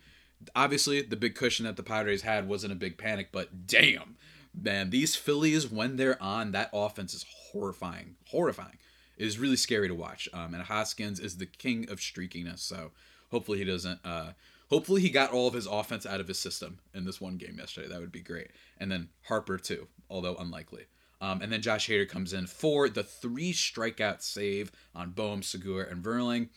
Obviously, 0.56 1.04
the 1.04 1.16
big 1.16 1.36
cushion 1.36 1.66
that 1.66 1.76
the 1.76 1.84
Padres 1.84 2.24
had 2.24 2.48
wasn't 2.48 2.74
a 2.74 2.76
big 2.76 2.98
panic, 2.98 3.30
but 3.32 3.68
damn, 3.68 4.16
man, 4.60 4.90
these 4.90 5.16
Phillies, 5.16 5.70
when 5.72 5.96
they're 5.96 6.22
on, 6.22 6.52
that 6.52 6.70
offense 6.74 7.14
is 7.14 7.26
horrifying. 7.52 8.16
Horrifying 8.30 8.78
is 9.18 9.40
really 9.40 9.56
scary 9.56 9.88
to 9.88 9.96
watch. 9.96 10.28
Um, 10.34 10.54
and 10.54 10.64
Hoskins 10.64 11.20
is 11.20 11.38
the 11.38 11.46
king 11.46 11.90
of 11.90 12.00
streakiness, 12.00 12.60
so 12.60 12.92
hopefully 13.32 13.60
he 13.60 13.66
doesn't. 13.66 14.00
Uh, 14.04 14.32
hopefully 14.70 15.02
he 15.02 15.10
got 15.10 15.32
all 15.32 15.48
of 15.48 15.54
his 15.54 15.68
offense 15.68 16.06
out 16.06 16.20
of 16.20 16.28
his 16.28 16.40
system 16.40 16.80
in 16.94 17.06
this 17.06 17.22
one 17.22 17.38
game 17.38 17.58
yesterday. 17.58 17.88
That 17.88 18.00
would 18.00 18.12
be 18.12 18.22
great. 18.22 18.52
And 18.80 18.92
then 18.92 19.10
Harper 19.24 19.58
too, 19.58 19.88
although 20.10 20.36
unlikely. 20.36 20.86
Um, 21.22 21.42
and 21.42 21.52
then 21.52 21.62
Josh 21.62 21.88
Hader 21.88 22.08
comes 22.08 22.34
in 22.34 22.48
for 22.48 22.90
the 22.90 23.04
three 23.04 23.54
strikeout 23.54 24.22
save 24.22 24.72
on 24.94 25.12
Bohm, 25.12 25.42
Segura, 25.42 25.90
and 25.90 26.04
Vierling. 26.04 26.50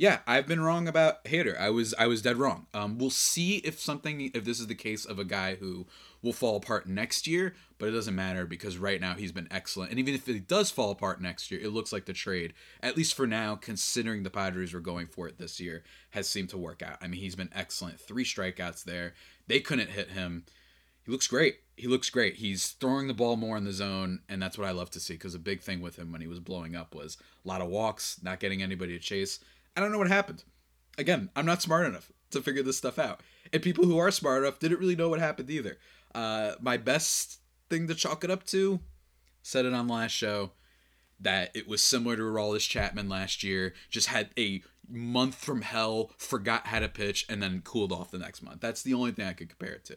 Yeah, 0.00 0.20
I've 0.26 0.46
been 0.46 0.62
wrong 0.62 0.88
about 0.88 1.22
Hader. 1.26 1.60
I 1.60 1.68
was 1.68 1.92
I 1.98 2.06
was 2.06 2.22
dead 2.22 2.38
wrong. 2.38 2.64
Um, 2.72 2.96
we'll 2.96 3.10
see 3.10 3.56
if 3.56 3.78
something 3.78 4.30
if 4.32 4.46
this 4.46 4.58
is 4.58 4.66
the 4.66 4.74
case 4.74 5.04
of 5.04 5.18
a 5.18 5.26
guy 5.26 5.56
who 5.56 5.86
will 6.22 6.32
fall 6.32 6.56
apart 6.56 6.86
next 6.86 7.26
year, 7.26 7.54
but 7.76 7.90
it 7.90 7.92
doesn't 7.92 8.14
matter 8.14 8.46
because 8.46 8.78
right 8.78 8.98
now 8.98 9.12
he's 9.12 9.30
been 9.30 9.46
excellent. 9.50 9.90
And 9.90 9.98
even 9.98 10.14
if 10.14 10.26
it 10.26 10.48
does 10.48 10.70
fall 10.70 10.90
apart 10.90 11.20
next 11.20 11.50
year, 11.50 11.60
it 11.60 11.68
looks 11.68 11.92
like 11.92 12.06
the 12.06 12.14
trade, 12.14 12.54
at 12.82 12.96
least 12.96 13.12
for 13.12 13.26
now, 13.26 13.56
considering 13.56 14.22
the 14.22 14.30
Padres 14.30 14.72
were 14.72 14.80
going 14.80 15.06
for 15.06 15.28
it 15.28 15.36
this 15.36 15.60
year, 15.60 15.82
has 16.12 16.26
seemed 16.26 16.48
to 16.48 16.56
work 16.56 16.80
out. 16.80 16.96
I 17.02 17.06
mean, 17.06 17.20
he's 17.20 17.36
been 17.36 17.50
excellent. 17.54 18.00
Three 18.00 18.24
strikeouts 18.24 18.84
there. 18.84 19.12
They 19.48 19.60
couldn't 19.60 19.90
hit 19.90 20.12
him. 20.12 20.46
He 21.04 21.12
looks 21.12 21.26
great. 21.26 21.56
He 21.76 21.88
looks 21.88 22.08
great. 22.08 22.36
He's 22.36 22.70
throwing 22.70 23.06
the 23.06 23.12
ball 23.12 23.36
more 23.36 23.58
in 23.58 23.64
the 23.64 23.72
zone, 23.74 24.20
and 24.30 24.40
that's 24.40 24.56
what 24.56 24.66
I 24.66 24.70
love 24.70 24.88
to 24.92 25.00
see 25.00 25.12
because 25.12 25.34
a 25.34 25.38
big 25.38 25.60
thing 25.60 25.82
with 25.82 25.96
him 25.96 26.10
when 26.10 26.22
he 26.22 26.26
was 26.26 26.40
blowing 26.40 26.74
up 26.74 26.94
was 26.94 27.18
a 27.44 27.48
lot 27.48 27.60
of 27.60 27.68
walks, 27.68 28.18
not 28.22 28.40
getting 28.40 28.62
anybody 28.62 28.94
to 28.94 28.98
chase. 28.98 29.40
I 29.76 29.80
don't 29.80 29.92
know 29.92 29.98
what 29.98 30.08
happened. 30.08 30.44
Again, 30.98 31.30
I'm 31.34 31.46
not 31.46 31.62
smart 31.62 31.86
enough 31.86 32.10
to 32.30 32.42
figure 32.42 32.62
this 32.62 32.78
stuff 32.78 32.98
out. 32.98 33.20
And 33.52 33.62
people 33.62 33.84
who 33.84 33.98
are 33.98 34.10
smart 34.10 34.42
enough 34.42 34.58
didn't 34.58 34.80
really 34.80 34.96
know 34.96 35.08
what 35.08 35.20
happened 35.20 35.50
either. 35.50 35.78
Uh, 36.14 36.52
my 36.60 36.76
best 36.76 37.38
thing 37.68 37.86
to 37.88 37.94
chalk 37.94 38.24
it 38.24 38.30
up 38.30 38.44
to, 38.46 38.80
said 39.42 39.64
it 39.64 39.72
on 39.72 39.88
last 39.88 40.12
show, 40.12 40.52
that 41.20 41.50
it 41.54 41.68
was 41.68 41.82
similar 41.82 42.16
to 42.16 42.22
Aroldis 42.22 42.68
Chapman 42.68 43.08
last 43.08 43.42
year. 43.42 43.74
Just 43.88 44.08
had 44.08 44.30
a 44.38 44.62
month 44.88 45.36
from 45.36 45.62
hell, 45.62 46.10
forgot 46.16 46.66
how 46.66 46.80
to 46.80 46.88
pitch, 46.88 47.26
and 47.28 47.42
then 47.42 47.62
cooled 47.62 47.92
off 47.92 48.10
the 48.10 48.18
next 48.18 48.42
month. 48.42 48.60
That's 48.60 48.82
the 48.82 48.94
only 48.94 49.12
thing 49.12 49.26
I 49.26 49.32
could 49.32 49.48
compare 49.48 49.74
it 49.74 49.84
to. 49.86 49.96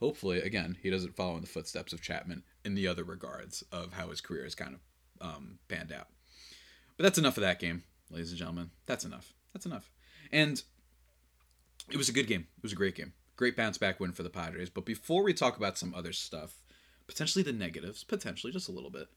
Hopefully, 0.00 0.40
again, 0.40 0.76
he 0.82 0.90
doesn't 0.90 1.16
follow 1.16 1.36
in 1.36 1.40
the 1.40 1.46
footsteps 1.46 1.92
of 1.92 2.02
Chapman 2.02 2.42
in 2.64 2.74
the 2.74 2.86
other 2.86 3.04
regards 3.04 3.64
of 3.72 3.94
how 3.94 4.08
his 4.08 4.20
career 4.20 4.44
has 4.44 4.54
kind 4.54 4.74
of 4.74 5.26
um, 5.26 5.58
panned 5.68 5.92
out. 5.92 6.08
But 6.96 7.04
that's 7.04 7.18
enough 7.18 7.36
of 7.36 7.42
that 7.42 7.60
game, 7.60 7.82
ladies 8.10 8.30
and 8.30 8.38
gentlemen. 8.38 8.70
That's 8.86 9.04
enough. 9.04 9.32
That's 9.52 9.66
enough. 9.66 9.90
And 10.32 10.62
it 11.90 11.96
was 11.96 12.08
a 12.08 12.12
good 12.12 12.26
game. 12.26 12.46
It 12.56 12.62
was 12.62 12.72
a 12.72 12.76
great 12.76 12.94
game. 12.94 13.12
Great 13.36 13.56
bounce 13.56 13.78
back 13.78 14.00
win 14.00 14.12
for 14.12 14.22
the 14.22 14.30
Padres. 14.30 14.70
But 14.70 14.86
before 14.86 15.22
we 15.22 15.34
talk 15.34 15.56
about 15.56 15.78
some 15.78 15.94
other 15.94 16.12
stuff, 16.12 16.62
potentially 17.06 17.42
the 17.42 17.52
negatives, 17.52 18.02
potentially 18.04 18.52
just 18.52 18.68
a 18.68 18.72
little 18.72 18.90
bit, 18.90 19.08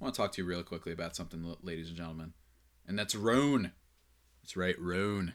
I 0.00 0.04
want 0.04 0.14
to 0.14 0.20
talk 0.20 0.32
to 0.32 0.42
you 0.42 0.46
real 0.46 0.62
quickly 0.62 0.92
about 0.92 1.16
something, 1.16 1.44
ladies 1.62 1.88
and 1.88 1.96
gentlemen. 1.96 2.34
And 2.86 2.98
that's 2.98 3.14
Rhone. 3.14 3.72
That's 4.42 4.56
right, 4.56 4.78
Rhone. 4.78 5.34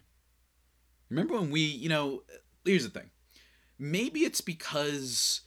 Remember 1.09 1.39
when 1.39 1.49
we, 1.49 1.61
you 1.61 1.89
know, 1.89 2.23
here's 2.63 2.83
the 2.83 2.89
thing. 2.89 3.09
Maybe 3.79 4.21
it's 4.21 4.41
because 4.41 5.41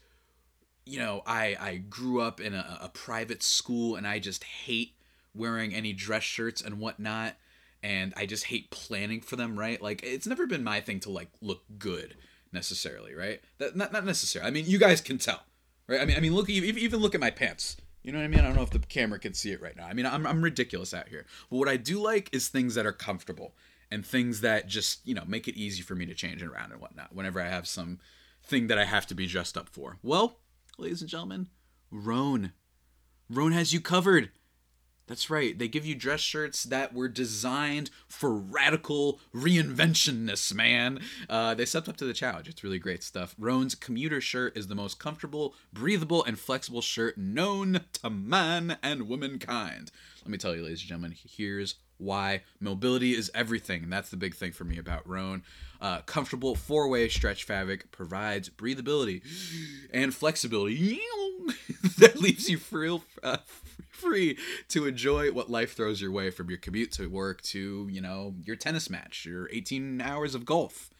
you 0.84 0.98
know, 0.98 1.22
I 1.26 1.56
I 1.60 1.76
grew 1.76 2.20
up 2.20 2.40
in 2.40 2.54
a, 2.54 2.78
a 2.82 2.88
private 2.88 3.42
school 3.42 3.96
and 3.96 4.06
I 4.06 4.18
just 4.18 4.44
hate 4.44 4.94
wearing 5.34 5.74
any 5.74 5.92
dress 5.92 6.22
shirts 6.22 6.60
and 6.60 6.78
whatnot 6.78 7.34
and 7.82 8.12
I 8.16 8.26
just 8.26 8.44
hate 8.44 8.70
planning 8.70 9.20
for 9.20 9.36
them, 9.36 9.58
right? 9.58 9.80
Like 9.80 10.02
it's 10.02 10.26
never 10.26 10.46
been 10.46 10.64
my 10.64 10.80
thing 10.80 11.00
to 11.00 11.10
like 11.10 11.28
look 11.40 11.62
good 11.78 12.16
necessarily, 12.52 13.14
right? 13.14 13.40
That 13.58 13.76
not 13.76 13.92
not 13.92 14.04
necessarily. 14.04 14.48
I 14.48 14.52
mean, 14.52 14.66
you 14.66 14.78
guys 14.78 15.00
can 15.00 15.18
tell, 15.18 15.42
right? 15.88 16.00
I 16.00 16.04
mean, 16.04 16.16
I 16.16 16.20
mean, 16.20 16.34
look 16.34 16.48
even 16.48 17.00
look 17.00 17.14
at 17.14 17.20
my 17.20 17.30
pants. 17.30 17.76
You 18.02 18.10
know 18.10 18.18
what 18.18 18.24
I 18.24 18.28
mean? 18.28 18.40
I 18.40 18.44
don't 18.44 18.56
know 18.56 18.62
if 18.62 18.70
the 18.70 18.80
camera 18.80 19.18
can 19.18 19.32
see 19.32 19.52
it 19.52 19.62
right 19.62 19.76
now. 19.76 19.86
I 19.86 19.92
mean, 19.92 20.06
I'm 20.06 20.26
I'm 20.26 20.42
ridiculous 20.42 20.92
out 20.92 21.08
here. 21.08 21.26
But 21.50 21.56
what 21.56 21.68
I 21.68 21.76
do 21.76 22.00
like 22.00 22.28
is 22.32 22.48
things 22.48 22.74
that 22.74 22.86
are 22.86 22.92
comfortable 22.92 23.54
and 23.90 24.04
things 24.04 24.40
that 24.40 24.66
just 24.66 25.06
you 25.06 25.14
know 25.14 25.24
make 25.26 25.48
it 25.48 25.56
easy 25.56 25.82
for 25.82 25.94
me 25.94 26.06
to 26.06 26.14
change 26.14 26.42
around 26.42 26.72
and 26.72 26.80
whatnot. 26.80 27.14
Whenever 27.14 27.40
I 27.40 27.48
have 27.48 27.68
some 27.68 27.98
thing 28.44 28.66
that 28.68 28.78
I 28.78 28.84
have 28.84 29.06
to 29.06 29.14
be 29.14 29.26
dressed 29.26 29.56
up 29.56 29.68
for. 29.68 29.98
Well, 30.02 30.38
ladies 30.78 31.00
and 31.00 31.10
gentlemen, 31.10 31.48
Rhone. 31.90 32.52
Rhone 33.30 33.52
has 33.52 33.72
you 33.72 33.80
covered. 33.80 34.30
That's 35.12 35.28
right. 35.28 35.58
They 35.58 35.68
give 35.68 35.84
you 35.84 35.94
dress 35.94 36.20
shirts 36.20 36.64
that 36.64 36.94
were 36.94 37.06
designed 37.06 37.90
for 38.08 38.32
radical 38.32 39.20
reinventionness, 39.34 40.54
man. 40.54 41.00
Uh, 41.28 41.52
they 41.52 41.66
stepped 41.66 41.86
up 41.86 41.98
to 41.98 42.06
the 42.06 42.14
challenge. 42.14 42.48
It's 42.48 42.64
really 42.64 42.78
great 42.78 43.02
stuff. 43.02 43.34
Rhone's 43.38 43.74
commuter 43.74 44.22
shirt 44.22 44.56
is 44.56 44.68
the 44.68 44.74
most 44.74 44.98
comfortable, 44.98 45.54
breathable, 45.70 46.24
and 46.24 46.38
flexible 46.38 46.80
shirt 46.80 47.18
known 47.18 47.80
to 48.02 48.08
man 48.08 48.78
and 48.82 49.06
womankind. 49.06 49.90
Let 50.22 50.30
me 50.30 50.38
tell 50.38 50.56
you, 50.56 50.62
ladies 50.62 50.80
and 50.80 50.88
gentlemen, 50.88 51.14
here's 51.14 51.74
why 51.98 52.40
mobility 52.58 53.14
is 53.14 53.30
everything. 53.34 53.82
And 53.82 53.92
that's 53.92 54.08
the 54.08 54.16
big 54.16 54.34
thing 54.34 54.52
for 54.52 54.64
me 54.64 54.78
about 54.78 55.06
Roan. 55.06 55.42
Uh, 55.78 56.00
comfortable 56.06 56.54
four 56.54 56.88
way 56.88 57.10
stretch 57.10 57.44
fabric 57.44 57.90
provides 57.92 58.48
breathability 58.48 59.20
and 59.92 60.14
flexibility 60.14 60.74
that 61.98 62.20
leaves 62.20 62.48
you 62.48 62.58
free, 62.58 63.00
uh, 63.22 63.38
free 63.90 64.38
to 64.68 64.86
enjoy 64.86 65.30
what 65.32 65.50
life 65.50 65.74
throws 65.74 66.00
your 66.00 66.10
way 66.10 66.30
from 66.30 66.48
your 66.48 66.58
commute 66.58 66.92
to 66.92 67.08
work 67.08 67.42
to, 67.42 67.88
you 67.90 68.00
know, 68.00 68.34
your 68.44 68.56
tennis 68.56 68.90
match, 68.90 69.24
your 69.24 69.48
18 69.52 70.00
hours 70.00 70.34
of 70.34 70.44
golf. 70.44 70.90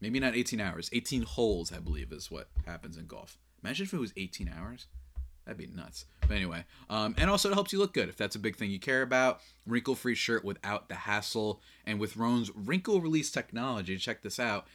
Maybe 0.00 0.20
not 0.20 0.36
18 0.36 0.60
hours, 0.60 0.88
18 0.92 1.22
holes, 1.22 1.72
I 1.72 1.78
believe, 1.78 2.12
is 2.12 2.30
what 2.30 2.48
happens 2.66 2.96
in 2.96 3.06
golf. 3.06 3.36
Imagine 3.64 3.84
if 3.86 3.92
it 3.92 3.98
was 3.98 4.12
18 4.16 4.48
hours. 4.56 4.86
That'd 5.44 5.58
be 5.58 5.66
nuts. 5.66 6.04
But 6.20 6.32
anyway, 6.32 6.64
um, 6.90 7.14
and 7.16 7.30
also 7.30 7.50
it 7.50 7.54
helps 7.54 7.72
you 7.72 7.78
look 7.78 7.94
good 7.94 8.10
if 8.10 8.18
that's 8.18 8.36
a 8.36 8.38
big 8.38 8.54
thing 8.56 8.70
you 8.70 8.78
care 8.78 9.00
about. 9.00 9.40
Wrinkle 9.66 9.94
free 9.94 10.14
shirt 10.14 10.44
without 10.44 10.90
the 10.90 10.94
hassle. 10.94 11.62
And 11.86 11.98
with 11.98 12.18
Rhone's 12.18 12.50
wrinkle 12.54 13.00
release 13.00 13.30
technology, 13.30 13.96
check 13.96 14.20
this 14.20 14.38
out. 14.38 14.66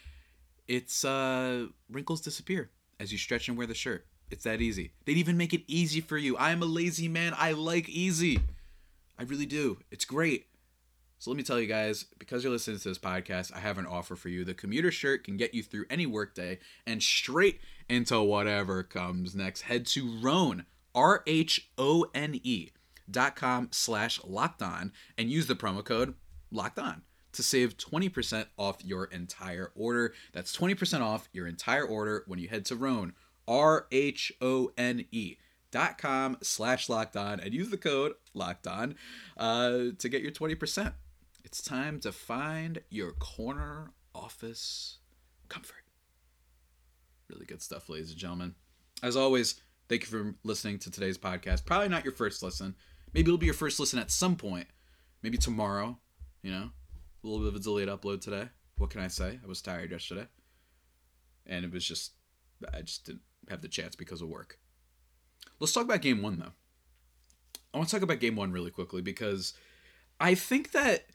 It's 0.67 1.05
uh, 1.05 1.67
wrinkles 1.91 2.21
disappear 2.21 2.71
as 2.99 3.11
you 3.11 3.19
stretch 3.19 3.47
and 3.47 3.55
wear 3.55 3.67
the 3.67 3.75
shirt. 3.75 4.07
It's 4.33 4.45
that 4.45 4.61
easy. 4.61 4.91
They'd 5.05 5.17
even 5.17 5.37
make 5.37 5.53
it 5.53 5.61
easy 5.67 6.01
for 6.01 6.17
you. 6.17 6.35
I'm 6.39 6.63
a 6.63 6.65
lazy 6.65 7.07
man. 7.07 7.35
I 7.37 7.51
like 7.51 7.87
easy. 7.87 8.39
I 9.19 9.23
really 9.23 9.45
do. 9.45 9.77
It's 9.91 10.05
great. 10.05 10.47
So 11.19 11.29
let 11.29 11.37
me 11.37 11.43
tell 11.43 11.59
you 11.59 11.67
guys, 11.67 12.05
because 12.17 12.43
you're 12.43 12.51
listening 12.51 12.79
to 12.79 12.89
this 12.89 12.97
podcast, 12.97 13.55
I 13.55 13.59
have 13.59 13.77
an 13.77 13.85
offer 13.85 14.15
for 14.15 14.29
you. 14.29 14.43
The 14.43 14.55
commuter 14.55 14.89
shirt 14.89 15.23
can 15.23 15.37
get 15.37 15.53
you 15.53 15.61
through 15.61 15.85
any 15.87 16.07
workday 16.07 16.57
and 16.87 17.01
straight 17.03 17.61
into 17.87 18.19
whatever 18.23 18.81
comes 18.81 19.35
next. 19.35 19.61
Head 19.61 19.85
to 19.87 20.19
Rhone, 20.19 20.65
R 20.95 21.21
H 21.27 21.69
O 21.77 22.07
N 22.15 22.39
E 22.41 22.71
dot 23.09 23.35
com 23.35 23.67
slash 23.69 24.19
locked 24.23 24.63
on 24.63 24.91
and 25.15 25.29
use 25.29 25.45
the 25.45 25.55
promo 25.55 25.85
code 25.85 26.15
locked 26.51 26.79
on 26.79 27.03
to 27.33 27.43
save 27.43 27.77
20% 27.77 28.47
off 28.57 28.83
your 28.83 29.05
entire 29.05 29.71
order. 29.75 30.13
That's 30.33 30.57
20% 30.57 31.01
off 31.01 31.29
your 31.33 31.47
entire 31.47 31.85
order 31.85 32.23
when 32.25 32.39
you 32.39 32.47
head 32.47 32.65
to 32.65 32.75
Rhone, 32.75 33.13
R 33.47 33.87
H 33.91 34.31
O 34.41 34.71
N 34.77 35.05
E 35.11 35.37
dot 35.73 35.97
com 35.97 36.37
slash 36.41 36.87
locked 36.87 37.17
on 37.17 37.39
and 37.39 37.53
use 37.53 37.69
the 37.69 37.77
code 37.77 38.13
locked 38.33 38.67
on 38.67 38.95
uh, 39.37 39.85
to 39.97 40.09
get 40.09 40.21
your 40.21 40.31
20%. 40.31 40.93
It's 41.43 41.61
time 41.61 41.99
to 42.01 42.11
find 42.11 42.81
your 42.89 43.11
corner 43.11 43.91
office 44.13 44.99
comfort. 45.49 45.83
Really 47.29 47.45
good 47.45 47.61
stuff, 47.61 47.89
ladies 47.89 48.11
and 48.11 48.19
gentlemen. 48.19 48.55
As 49.01 49.17
always, 49.17 49.61
thank 49.89 50.03
you 50.03 50.07
for 50.07 50.35
listening 50.43 50.79
to 50.79 50.91
today's 50.91 51.17
podcast. 51.17 51.65
Probably 51.65 51.89
not 51.89 52.03
your 52.03 52.13
first 52.13 52.43
listen. 52.43 52.75
Maybe 53.13 53.29
it'll 53.29 53.37
be 53.37 53.47
your 53.47 53.55
first 53.55 53.79
listen 53.79 53.99
at 53.99 54.11
some 54.11 54.35
point. 54.35 54.67
Maybe 55.23 55.37
tomorrow, 55.37 55.97
you 56.41 56.51
know? 56.51 56.69
A 57.23 57.27
little 57.27 57.39
bit 57.39 57.49
of 57.49 57.55
a 57.55 57.63
delayed 57.63 57.87
upload 57.87 58.21
today. 58.21 58.49
What 58.77 58.89
can 58.89 59.01
I 59.01 59.07
say? 59.07 59.39
I 59.43 59.47
was 59.47 59.61
tired 59.61 59.91
yesterday. 59.91 60.27
And 61.45 61.65
it 61.65 61.71
was 61.71 61.85
just, 61.85 62.13
I 62.73 62.81
just 62.81 63.05
didn't 63.05 63.21
have 63.49 63.61
the 63.61 63.67
chance 63.67 63.95
because 63.95 64.21
of 64.21 64.29
work. 64.29 64.57
Let's 65.59 65.73
talk 65.73 65.85
about 65.85 66.01
game 66.01 66.21
one, 66.21 66.39
though. 66.39 66.53
I 67.73 67.77
want 67.77 67.89
to 67.89 67.95
talk 67.95 68.03
about 68.03 68.19
game 68.19 68.35
one 68.35 68.51
really 68.51 68.71
quickly 68.71 69.01
because 69.01 69.53
I 70.19 70.35
think 70.35 70.71
that 70.71 71.05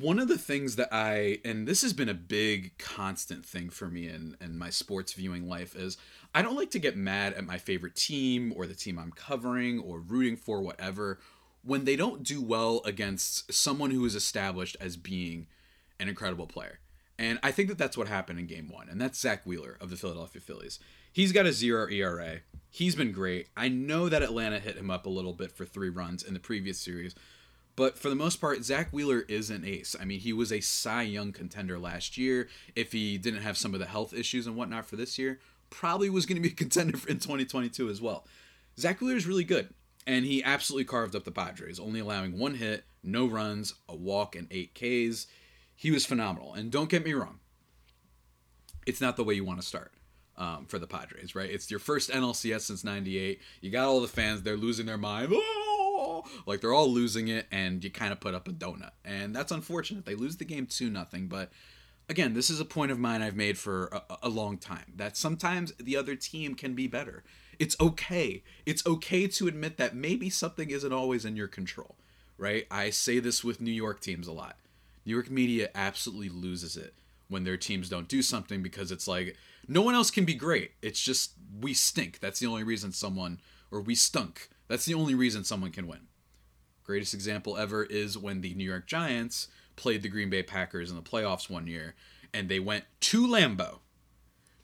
one 0.00 0.18
of 0.18 0.26
the 0.26 0.38
things 0.38 0.76
that 0.76 0.88
I 0.90 1.38
and 1.44 1.68
this 1.68 1.82
has 1.82 1.92
been 1.92 2.08
a 2.08 2.14
big 2.14 2.78
constant 2.78 3.44
thing 3.44 3.68
for 3.68 3.88
me 3.88 4.08
in 4.08 4.36
in 4.40 4.56
my 4.56 4.70
sports 4.70 5.12
viewing 5.12 5.46
life 5.46 5.76
is 5.76 5.98
I 6.34 6.40
don't 6.40 6.56
like 6.56 6.70
to 6.70 6.78
get 6.78 6.96
mad 6.96 7.34
at 7.34 7.44
my 7.44 7.58
favorite 7.58 7.94
team 7.94 8.54
or 8.56 8.66
the 8.66 8.74
team 8.74 8.98
I'm 8.98 9.12
covering 9.12 9.80
or 9.80 10.00
rooting 10.00 10.36
for 10.36 10.62
whatever 10.62 11.20
when 11.62 11.84
they 11.84 11.94
don't 11.94 12.22
do 12.22 12.40
well 12.40 12.80
against 12.86 13.52
someone 13.52 13.90
who 13.90 14.04
is 14.06 14.14
established 14.14 14.76
as 14.80 14.96
being 14.96 15.46
an 16.00 16.08
incredible 16.08 16.46
player. 16.46 16.80
And 17.18 17.38
I 17.42 17.52
think 17.52 17.68
that 17.68 17.78
that's 17.78 17.96
what 17.96 18.08
happened 18.08 18.38
in 18.38 18.46
game 18.46 18.68
1 18.68 18.88
and 18.88 19.00
that's 19.00 19.20
Zack 19.20 19.44
Wheeler 19.44 19.76
of 19.78 19.90
the 19.90 19.96
Philadelphia 19.96 20.40
Phillies. 20.40 20.78
He's 21.12 21.32
got 21.32 21.46
a 21.46 21.52
0 21.52 21.88
ERA. 21.90 22.40
He's 22.70 22.94
been 22.94 23.12
great. 23.12 23.48
I 23.56 23.68
know 23.68 24.08
that 24.08 24.22
Atlanta 24.22 24.58
hit 24.58 24.76
him 24.76 24.90
up 24.90 25.04
a 25.04 25.10
little 25.10 25.34
bit 25.34 25.52
for 25.52 25.66
3 25.66 25.90
runs 25.90 26.22
in 26.22 26.32
the 26.34 26.40
previous 26.40 26.78
series 26.78 27.14
but 27.74 27.98
for 27.98 28.08
the 28.08 28.14
most 28.14 28.40
part, 28.40 28.64
Zack 28.64 28.90
Wheeler 28.90 29.24
is 29.28 29.50
an 29.50 29.64
ace. 29.64 29.96
I 29.98 30.04
mean, 30.04 30.20
he 30.20 30.32
was 30.32 30.52
a 30.52 30.60
Cy 30.60 31.02
Young 31.02 31.32
contender 31.32 31.78
last 31.78 32.18
year. 32.18 32.48
If 32.76 32.92
he 32.92 33.16
didn't 33.16 33.42
have 33.42 33.56
some 33.56 33.72
of 33.72 33.80
the 33.80 33.86
health 33.86 34.12
issues 34.12 34.46
and 34.46 34.56
whatnot 34.56 34.84
for 34.84 34.96
this 34.96 35.18
year, 35.18 35.40
probably 35.70 36.10
was 36.10 36.26
going 36.26 36.36
to 36.36 36.46
be 36.46 36.52
a 36.52 36.56
contender 36.56 36.98
in 37.08 37.18
2022 37.18 37.88
as 37.88 38.00
well. 38.00 38.26
Zack 38.78 39.00
Wheeler 39.00 39.16
is 39.16 39.26
really 39.26 39.44
good, 39.44 39.72
and 40.06 40.24
he 40.24 40.44
absolutely 40.44 40.84
carved 40.84 41.16
up 41.16 41.24
the 41.24 41.30
Padres, 41.30 41.80
only 41.80 42.00
allowing 42.00 42.38
one 42.38 42.54
hit, 42.54 42.84
no 43.02 43.26
runs, 43.26 43.74
a 43.88 43.96
walk, 43.96 44.36
and 44.36 44.48
eight 44.50 44.74
Ks. 44.74 45.26
He 45.74 45.90
was 45.90 46.04
phenomenal. 46.04 46.52
And 46.52 46.70
don't 46.70 46.90
get 46.90 47.04
me 47.04 47.14
wrong, 47.14 47.40
it's 48.86 49.00
not 49.00 49.16
the 49.16 49.24
way 49.24 49.34
you 49.34 49.44
want 49.44 49.60
to 49.60 49.66
start. 49.66 49.92
Um, 50.38 50.64
for 50.64 50.78
the 50.78 50.86
Padres, 50.86 51.34
right? 51.34 51.50
It's 51.50 51.70
your 51.70 51.78
first 51.78 52.10
NLCS 52.10 52.62
since 52.62 52.84
'98. 52.84 53.38
You 53.60 53.70
got 53.70 53.84
all 53.84 54.00
the 54.00 54.08
fans; 54.08 54.42
they're 54.42 54.56
losing 54.56 54.86
their 54.86 54.96
mind. 54.96 55.28
Oh! 55.30 56.24
like 56.46 56.60
they're 56.60 56.72
all 56.72 56.90
losing 56.90 57.28
it, 57.28 57.46
and 57.50 57.82
you 57.82 57.90
kind 57.90 58.12
of 58.12 58.20
put 58.20 58.34
up 58.34 58.48
a 58.48 58.52
donut, 58.52 58.92
and 59.04 59.34
that's 59.34 59.52
unfortunate. 59.52 60.06
They 60.06 60.14
lose 60.14 60.36
the 60.36 60.44
game 60.44 60.66
two 60.66 60.90
nothing, 60.90 61.28
but 61.28 61.50
again, 62.08 62.34
this 62.34 62.50
is 62.50 62.60
a 62.60 62.64
point 62.64 62.92
of 62.92 62.98
mine 62.98 63.22
I've 63.22 63.36
made 63.36 63.58
for 63.58 63.86
a, 63.86 64.18
a, 64.24 64.28
long 64.28 64.58
time 64.58 64.92
that 64.96 65.16
sometimes 65.16 65.72
the 65.78 65.96
other 65.96 66.16
team 66.16 66.54
can 66.54 66.74
be 66.74 66.86
better. 66.86 67.22
It's 67.58 67.76
okay. 67.80 68.42
It's 68.66 68.84
okay 68.86 69.26
to 69.28 69.48
admit 69.48 69.76
that 69.76 69.94
maybe 69.94 70.28
something 70.28 70.70
isn't 70.70 70.92
always 70.92 71.24
in 71.24 71.36
your 71.36 71.48
control, 71.48 71.94
right? 72.38 72.66
I 72.70 72.90
say 72.90 73.18
this 73.18 73.44
with 73.44 73.60
New 73.60 73.72
York 73.72 74.00
teams 74.00 74.26
a 74.26 74.32
lot. 74.32 74.56
New 75.04 75.12
York 75.12 75.30
media 75.30 75.70
absolutely 75.74 76.28
loses 76.28 76.76
it 76.76 76.94
when 77.28 77.44
their 77.44 77.56
teams 77.56 77.88
don't 77.88 78.08
do 78.08 78.22
something 78.22 78.62
because 78.62 78.92
it's 78.92 79.08
like 79.08 79.36
no 79.68 79.82
one 79.82 79.94
else 79.94 80.10
can 80.10 80.24
be 80.24 80.34
great. 80.34 80.72
It's 80.82 81.02
just 81.02 81.32
we 81.60 81.74
stink. 81.74 82.20
That's 82.20 82.40
the 82.40 82.46
only 82.46 82.64
reason 82.64 82.92
someone 82.92 83.40
or 83.70 83.80
we 83.80 83.94
stunk. 83.94 84.48
That's 84.68 84.84
the 84.84 84.94
only 84.94 85.14
reason 85.14 85.44
someone 85.44 85.70
can 85.70 85.86
win. 85.86 86.08
Greatest 86.84 87.14
example 87.14 87.56
ever 87.56 87.84
is 87.84 88.18
when 88.18 88.40
the 88.40 88.54
New 88.54 88.64
York 88.64 88.86
Giants 88.86 89.48
played 89.76 90.02
the 90.02 90.08
Green 90.08 90.30
Bay 90.30 90.42
Packers 90.42 90.90
in 90.90 90.96
the 90.96 91.02
playoffs 91.02 91.48
one 91.48 91.66
year, 91.66 91.94
and 92.34 92.48
they 92.48 92.60
went 92.60 92.84
to 93.00 93.26
Lambeau 93.26 93.78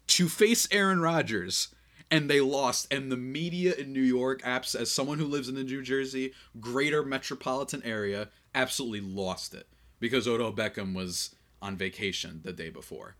to 0.09 0.29
face 0.29 0.67
Aaron 0.71 1.01
Rodgers, 1.01 1.69
and 2.11 2.29
they 2.29 2.41
lost. 2.41 2.93
And 2.93 3.11
the 3.13 3.17
media 3.17 3.75
in 3.75 3.93
New 3.93 4.03
York, 4.03 4.43
apps 4.43 4.75
as 4.75 4.91
someone 4.91 5.19
who 5.19 5.27
lives 5.27 5.49
in 5.49 5.55
the 5.55 5.65
New 5.65 5.83
Jersey 5.83 6.33
greater 6.61 7.05
metropolitan 7.05 7.83
area, 7.85 8.29
absolutely 8.55 9.01
lost 9.01 9.55
it 9.55 9.69
because 10.01 10.27
Odell 10.27 10.53
Beckham 10.53 10.95
was 10.95 11.35
on 11.61 11.77
vacation 11.77 12.41
the 12.45 12.53
day 12.53 12.71
before. 12.71 13.17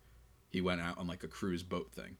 He 0.49 0.61
went 0.61 0.81
out 0.81 0.97
on 0.97 1.07
like 1.07 1.23
a 1.23 1.27
cruise 1.27 1.63
boat 1.63 1.91
thing 1.93 2.17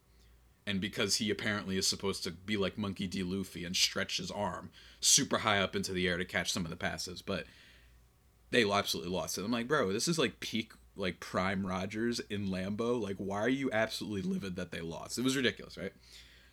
and 0.69 0.79
because 0.79 1.15
he 1.15 1.31
apparently 1.31 1.77
is 1.77 1.87
supposed 1.87 2.23
to 2.23 2.29
be 2.29 2.55
like 2.55 2.77
Monkey 2.77 3.07
D. 3.07 3.23
Luffy 3.23 3.65
and 3.65 3.75
stretch 3.75 4.17
his 4.17 4.29
arm 4.29 4.69
super 4.99 5.39
high 5.39 5.59
up 5.59 5.75
into 5.75 5.93
the 5.93 6.07
air 6.07 6.17
to 6.17 6.25
catch 6.25 6.51
some 6.51 6.63
of 6.63 6.69
the 6.69 6.77
passes, 6.77 7.23
but 7.23 7.45
they 8.51 8.69
absolutely 8.69 9.11
lost 9.11 9.39
it. 9.39 9.43
I'm 9.43 9.51
like, 9.51 9.67
bro, 9.67 9.91
this 9.91 10.07
is 10.07 10.19
like 10.19 10.39
peak 10.39 10.73
like 10.95 11.19
prime 11.19 11.65
Rodgers 11.65 12.19
in 12.29 12.49
Lambeau. 12.49 13.01
Like, 13.01 13.15
why 13.17 13.39
are 13.39 13.49
you 13.49 13.71
absolutely 13.71 14.21
livid 14.21 14.57
that 14.57 14.71
they 14.71 14.81
lost? 14.81 15.17
It 15.17 15.23
was 15.23 15.35
ridiculous, 15.35 15.75
right? 15.75 15.93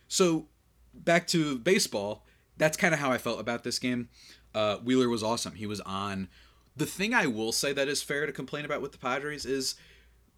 So 0.08 0.46
back 0.94 1.26
to 1.28 1.58
baseball. 1.58 2.24
That's 2.56 2.78
kind 2.78 2.94
of 2.94 3.00
how 3.00 3.12
I 3.12 3.18
felt 3.18 3.38
about 3.38 3.64
this 3.64 3.78
game. 3.78 4.08
Uh, 4.54 4.78
Wheeler 4.78 5.10
was 5.10 5.22
awesome. 5.22 5.56
He 5.56 5.66
was 5.66 5.82
on. 5.82 6.28
The 6.74 6.86
thing 6.86 7.12
I 7.12 7.26
will 7.26 7.52
say 7.52 7.74
that 7.74 7.88
is 7.88 8.02
fair 8.02 8.24
to 8.24 8.32
complain 8.32 8.64
about 8.64 8.80
with 8.80 8.92
the 8.92 8.98
Padres 8.98 9.44
is 9.44 9.74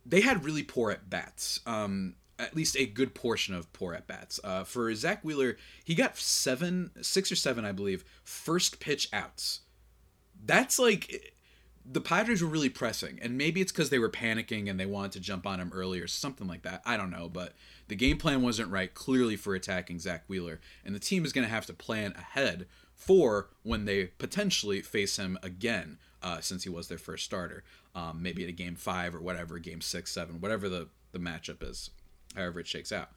they 0.08 0.22
had 0.22 0.44
really 0.44 0.62
poor 0.62 0.90
at 0.90 1.10
bats. 1.10 1.60
Um, 1.66 2.14
at 2.38 2.54
least 2.54 2.76
a 2.76 2.86
good 2.86 3.14
portion 3.14 3.54
of 3.54 3.72
poor 3.72 3.94
at 3.94 4.06
bats. 4.06 4.38
Uh, 4.44 4.62
for 4.64 4.94
Zack 4.94 5.24
Wheeler, 5.24 5.56
he 5.84 5.94
got 5.94 6.16
seven, 6.16 6.92
six 7.02 7.32
or 7.32 7.36
seven, 7.36 7.64
I 7.64 7.72
believe, 7.72 8.04
first 8.22 8.78
pitch 8.80 9.08
outs. 9.12 9.60
That's 10.44 10.78
like 10.78 11.34
the 11.90 12.00
Padres 12.00 12.42
were 12.42 12.48
really 12.48 12.68
pressing, 12.68 13.18
and 13.20 13.36
maybe 13.36 13.60
it's 13.60 13.72
because 13.72 13.90
they 13.90 13.98
were 13.98 14.10
panicking 14.10 14.70
and 14.70 14.78
they 14.78 14.86
wanted 14.86 15.12
to 15.12 15.20
jump 15.20 15.46
on 15.46 15.58
him 15.58 15.72
early 15.74 16.00
or 16.00 16.06
something 16.06 16.46
like 16.46 16.62
that. 16.62 16.82
I 16.84 16.96
don't 16.96 17.10
know, 17.10 17.28
but 17.28 17.54
the 17.88 17.96
game 17.96 18.18
plan 18.18 18.42
wasn't 18.42 18.70
right 18.70 18.92
clearly 18.92 19.36
for 19.36 19.54
attacking 19.54 19.98
Zack 19.98 20.24
Wheeler, 20.28 20.60
and 20.84 20.94
the 20.94 21.00
team 21.00 21.24
is 21.24 21.32
going 21.32 21.46
to 21.46 21.52
have 21.52 21.66
to 21.66 21.72
plan 21.72 22.14
ahead 22.16 22.66
for 22.94 23.48
when 23.62 23.84
they 23.84 24.06
potentially 24.18 24.80
face 24.80 25.16
him 25.16 25.38
again, 25.42 25.98
uh, 26.22 26.40
since 26.40 26.64
he 26.64 26.68
was 26.68 26.88
their 26.88 26.98
first 26.98 27.24
starter. 27.24 27.64
Um, 27.98 28.22
maybe 28.22 28.44
at 28.44 28.48
a 28.48 28.52
game 28.52 28.76
five 28.76 29.14
or 29.14 29.20
whatever, 29.20 29.58
game 29.58 29.80
six, 29.80 30.12
seven, 30.12 30.40
whatever 30.40 30.68
the 30.68 30.88
the 31.12 31.18
matchup 31.18 31.68
is, 31.68 31.90
however 32.36 32.60
it 32.60 32.66
shakes 32.66 32.92
out. 32.92 33.10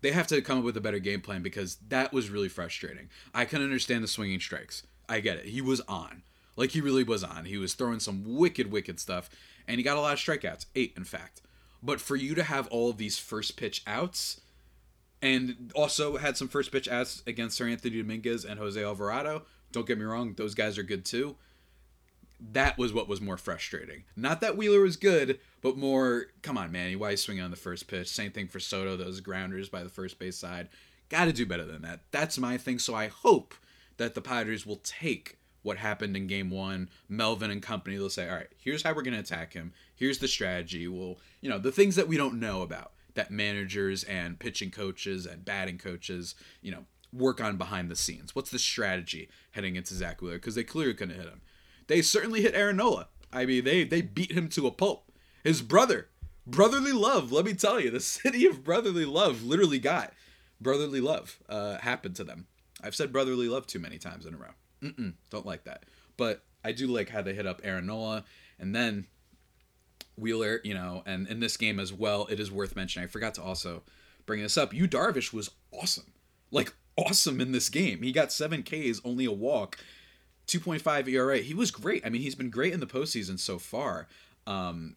They 0.00 0.12
have 0.12 0.26
to 0.28 0.40
come 0.40 0.58
up 0.58 0.64
with 0.64 0.76
a 0.76 0.80
better 0.80 0.98
game 0.98 1.20
plan 1.20 1.42
because 1.42 1.76
that 1.88 2.12
was 2.12 2.30
really 2.30 2.48
frustrating. 2.48 3.08
I 3.34 3.44
can 3.44 3.62
understand 3.62 4.02
the 4.02 4.08
swinging 4.08 4.40
strikes. 4.40 4.84
I 5.08 5.20
get 5.20 5.38
it. 5.38 5.46
He 5.46 5.60
was 5.60 5.80
on 5.82 6.22
like 6.56 6.70
he 6.70 6.80
really 6.80 7.04
was 7.04 7.24
on. 7.24 7.44
He 7.44 7.58
was 7.58 7.74
throwing 7.74 8.00
some 8.00 8.36
wicked, 8.36 8.70
wicked 8.70 9.00
stuff, 9.00 9.30
and 9.66 9.78
he 9.78 9.82
got 9.82 9.96
a 9.96 10.00
lot 10.00 10.12
of 10.12 10.18
strikeouts, 10.18 10.66
eight 10.74 10.94
in 10.96 11.04
fact. 11.04 11.40
But 11.82 12.00
for 12.00 12.16
you 12.16 12.34
to 12.34 12.42
have 12.44 12.68
all 12.68 12.90
of 12.90 12.98
these 12.98 13.18
first 13.18 13.56
pitch 13.56 13.82
outs, 13.86 14.40
and 15.20 15.70
also 15.74 16.16
had 16.16 16.36
some 16.36 16.48
first 16.48 16.72
pitch 16.72 16.88
outs 16.88 17.22
against 17.26 17.60
Seranthony 17.60 17.98
Dominguez 17.98 18.44
and 18.44 18.58
Jose 18.58 18.82
Alvarado. 18.82 19.44
Don't 19.70 19.86
get 19.86 19.98
me 19.98 20.04
wrong; 20.04 20.34
those 20.34 20.54
guys 20.54 20.78
are 20.78 20.82
good 20.82 21.04
too. 21.04 21.36
That 22.50 22.76
was 22.76 22.92
what 22.92 23.08
was 23.08 23.20
more 23.20 23.36
frustrating. 23.36 24.02
Not 24.16 24.40
that 24.40 24.56
Wheeler 24.56 24.80
was 24.80 24.96
good, 24.96 25.38
but 25.60 25.76
more, 25.76 26.26
come 26.42 26.58
on, 26.58 26.72
man, 26.72 26.98
why 26.98 27.12
is 27.12 27.22
swinging 27.22 27.44
on 27.44 27.52
the 27.52 27.56
first 27.56 27.86
pitch? 27.86 28.08
Same 28.08 28.32
thing 28.32 28.48
for 28.48 28.58
Soto; 28.58 28.96
those 28.96 29.20
grounders 29.20 29.68
by 29.68 29.84
the 29.84 29.88
first 29.88 30.18
base 30.18 30.36
side. 30.36 30.68
Got 31.08 31.26
to 31.26 31.32
do 31.32 31.46
better 31.46 31.64
than 31.64 31.82
that. 31.82 32.00
That's 32.10 32.38
my 32.38 32.56
thing. 32.56 32.78
So 32.78 32.94
I 32.94 33.08
hope 33.08 33.54
that 33.98 34.14
the 34.14 34.20
Padres 34.20 34.66
will 34.66 34.80
take 34.82 35.38
what 35.62 35.76
happened 35.76 36.16
in 36.16 36.26
game 36.26 36.50
one. 36.50 36.88
Melvin 37.08 37.50
and 37.50 37.62
company, 37.62 37.96
they'll 37.96 38.10
say, 38.10 38.28
all 38.28 38.34
right, 38.34 38.48
here's 38.56 38.82
how 38.82 38.94
we're 38.94 39.02
going 39.02 39.14
to 39.14 39.20
attack 39.20 39.52
him. 39.52 39.72
Here's 39.94 40.18
the 40.18 40.26
strategy. 40.26 40.88
Well, 40.88 41.18
you 41.40 41.48
know, 41.48 41.58
the 41.58 41.70
things 41.70 41.96
that 41.96 42.08
we 42.08 42.16
don't 42.16 42.40
know 42.40 42.62
about 42.62 42.92
that 43.14 43.30
managers 43.30 44.04
and 44.04 44.38
pitching 44.38 44.70
coaches 44.70 45.26
and 45.26 45.44
batting 45.44 45.78
coaches, 45.78 46.34
you 46.62 46.72
know, 46.72 46.86
work 47.12 47.40
on 47.40 47.58
behind 47.58 47.90
the 47.90 47.96
scenes. 47.96 48.34
What's 48.34 48.50
the 48.50 48.58
strategy 48.58 49.28
heading 49.50 49.76
into 49.76 49.94
Zack 49.94 50.22
Wheeler? 50.22 50.36
Because 50.36 50.54
they 50.54 50.64
clearly 50.64 50.94
couldn't 50.94 51.16
hit 51.16 51.26
him. 51.26 51.42
They 51.92 52.00
certainly 52.00 52.40
hit 52.40 52.54
Aaron 52.54 52.78
Nola. 52.78 53.08
I 53.34 53.44
mean, 53.44 53.64
they 53.64 53.84
they 53.84 54.00
beat 54.00 54.32
him 54.32 54.48
to 54.48 54.66
a 54.66 54.70
pulp. 54.70 55.12
His 55.44 55.60
brother, 55.60 56.08
brotherly 56.46 56.90
love. 56.90 57.32
Let 57.32 57.44
me 57.44 57.52
tell 57.52 57.78
you, 57.78 57.90
the 57.90 58.00
city 58.18 58.46
of 58.46 58.64
brotherly 58.64 59.04
love 59.04 59.44
literally 59.44 59.78
got 59.78 60.14
brotherly 60.58 61.02
love 61.02 61.38
uh, 61.50 61.76
happened 61.76 62.16
to 62.16 62.24
them. 62.24 62.46
I've 62.82 62.94
said 62.94 63.12
brotherly 63.12 63.46
love 63.46 63.66
too 63.66 63.78
many 63.78 63.98
times 63.98 64.24
in 64.24 64.32
a 64.32 64.38
row. 64.38 64.52
Mm-mm, 64.82 65.12
don't 65.28 65.44
like 65.44 65.64
that. 65.64 65.84
But 66.16 66.42
I 66.64 66.72
do 66.72 66.86
like 66.86 67.10
how 67.10 67.20
they 67.20 67.34
hit 67.34 67.46
up 67.46 67.60
Aaron 67.62 67.84
Nola 67.84 68.24
and 68.58 68.74
then 68.74 69.06
Wheeler, 70.16 70.62
you 70.64 70.72
know, 70.72 71.02
and 71.04 71.28
in 71.28 71.40
this 71.40 71.58
game 71.58 71.78
as 71.78 71.92
well, 71.92 72.26
it 72.30 72.40
is 72.40 72.50
worth 72.50 72.74
mentioning. 72.74 73.04
I 73.04 73.10
forgot 73.10 73.34
to 73.34 73.42
also 73.42 73.82
bring 74.24 74.40
this 74.40 74.56
up. 74.56 74.72
Yu 74.72 74.88
Darvish 74.88 75.30
was 75.30 75.50
awesome. 75.70 76.14
Like 76.50 76.72
awesome 76.96 77.38
in 77.38 77.52
this 77.52 77.68
game. 77.68 78.00
He 78.00 78.12
got 78.12 78.32
seven 78.32 78.62
Ks, 78.62 79.02
only 79.04 79.26
a 79.26 79.30
walk, 79.30 79.76
2.5 80.46 81.08
ERA. 81.08 81.38
He 81.38 81.54
was 81.54 81.70
great. 81.70 82.04
I 82.04 82.10
mean, 82.10 82.22
he's 82.22 82.34
been 82.34 82.50
great 82.50 82.72
in 82.72 82.80
the 82.80 82.86
postseason 82.86 83.38
so 83.38 83.58
far. 83.58 84.08
Um, 84.46 84.96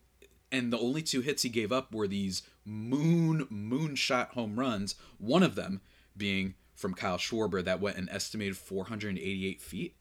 and 0.51 0.71
the 0.71 0.79
only 0.79 1.01
two 1.01 1.21
hits 1.21 1.43
he 1.43 1.49
gave 1.49 1.71
up 1.71 1.93
were 1.93 2.07
these 2.07 2.43
moon 2.63 3.47
moonshot 3.51 4.29
home 4.29 4.59
runs. 4.59 4.95
One 5.17 5.43
of 5.43 5.55
them 5.55 5.81
being 6.15 6.55
from 6.75 6.93
Kyle 6.93 7.17
Schwarber 7.17 7.63
that 7.63 7.81
went 7.81 7.97
an 7.97 8.09
estimated 8.11 8.57
488 8.57 9.61
feet, 9.61 9.95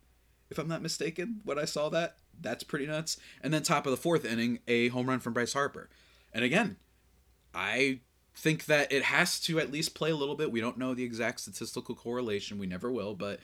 if 0.51 0.59
I'm 0.59 0.69
not 0.69 0.83
mistaken. 0.83 1.41
When 1.45 1.59
I 1.59 1.65
saw 1.65 1.89
that, 1.91 2.17
that's 2.41 2.65
pretty 2.65 2.87
nuts. 2.87 3.17
And 3.43 3.53
then 3.53 3.63
top 3.63 3.87
of 3.87 3.91
the 3.91 3.97
fourth 3.97 4.25
inning, 4.25 4.61
a 4.67 4.89
home 4.89 5.09
run 5.09 5.21
from 5.21 5.33
Bryce 5.33 5.53
Harper. 5.53 5.89
And 6.33 6.45
again, 6.45 6.77
I 7.55 8.01
think 8.37 8.65
that 8.67 8.93
it 8.93 9.05
has 9.05 9.39
to 9.41 9.61
at 9.61 9.71
least 9.71 9.95
play 9.95 10.11
a 10.11 10.17
little 10.17 10.35
bit. 10.35 10.51
We 10.51 10.61
don't 10.61 10.79
know 10.79 10.95
the 10.95 11.05
exact 11.05 11.41
statistical 11.41 11.95
correlation. 11.95 12.59
We 12.59 12.67
never 12.67 12.91
will, 12.91 13.15
but 13.15 13.39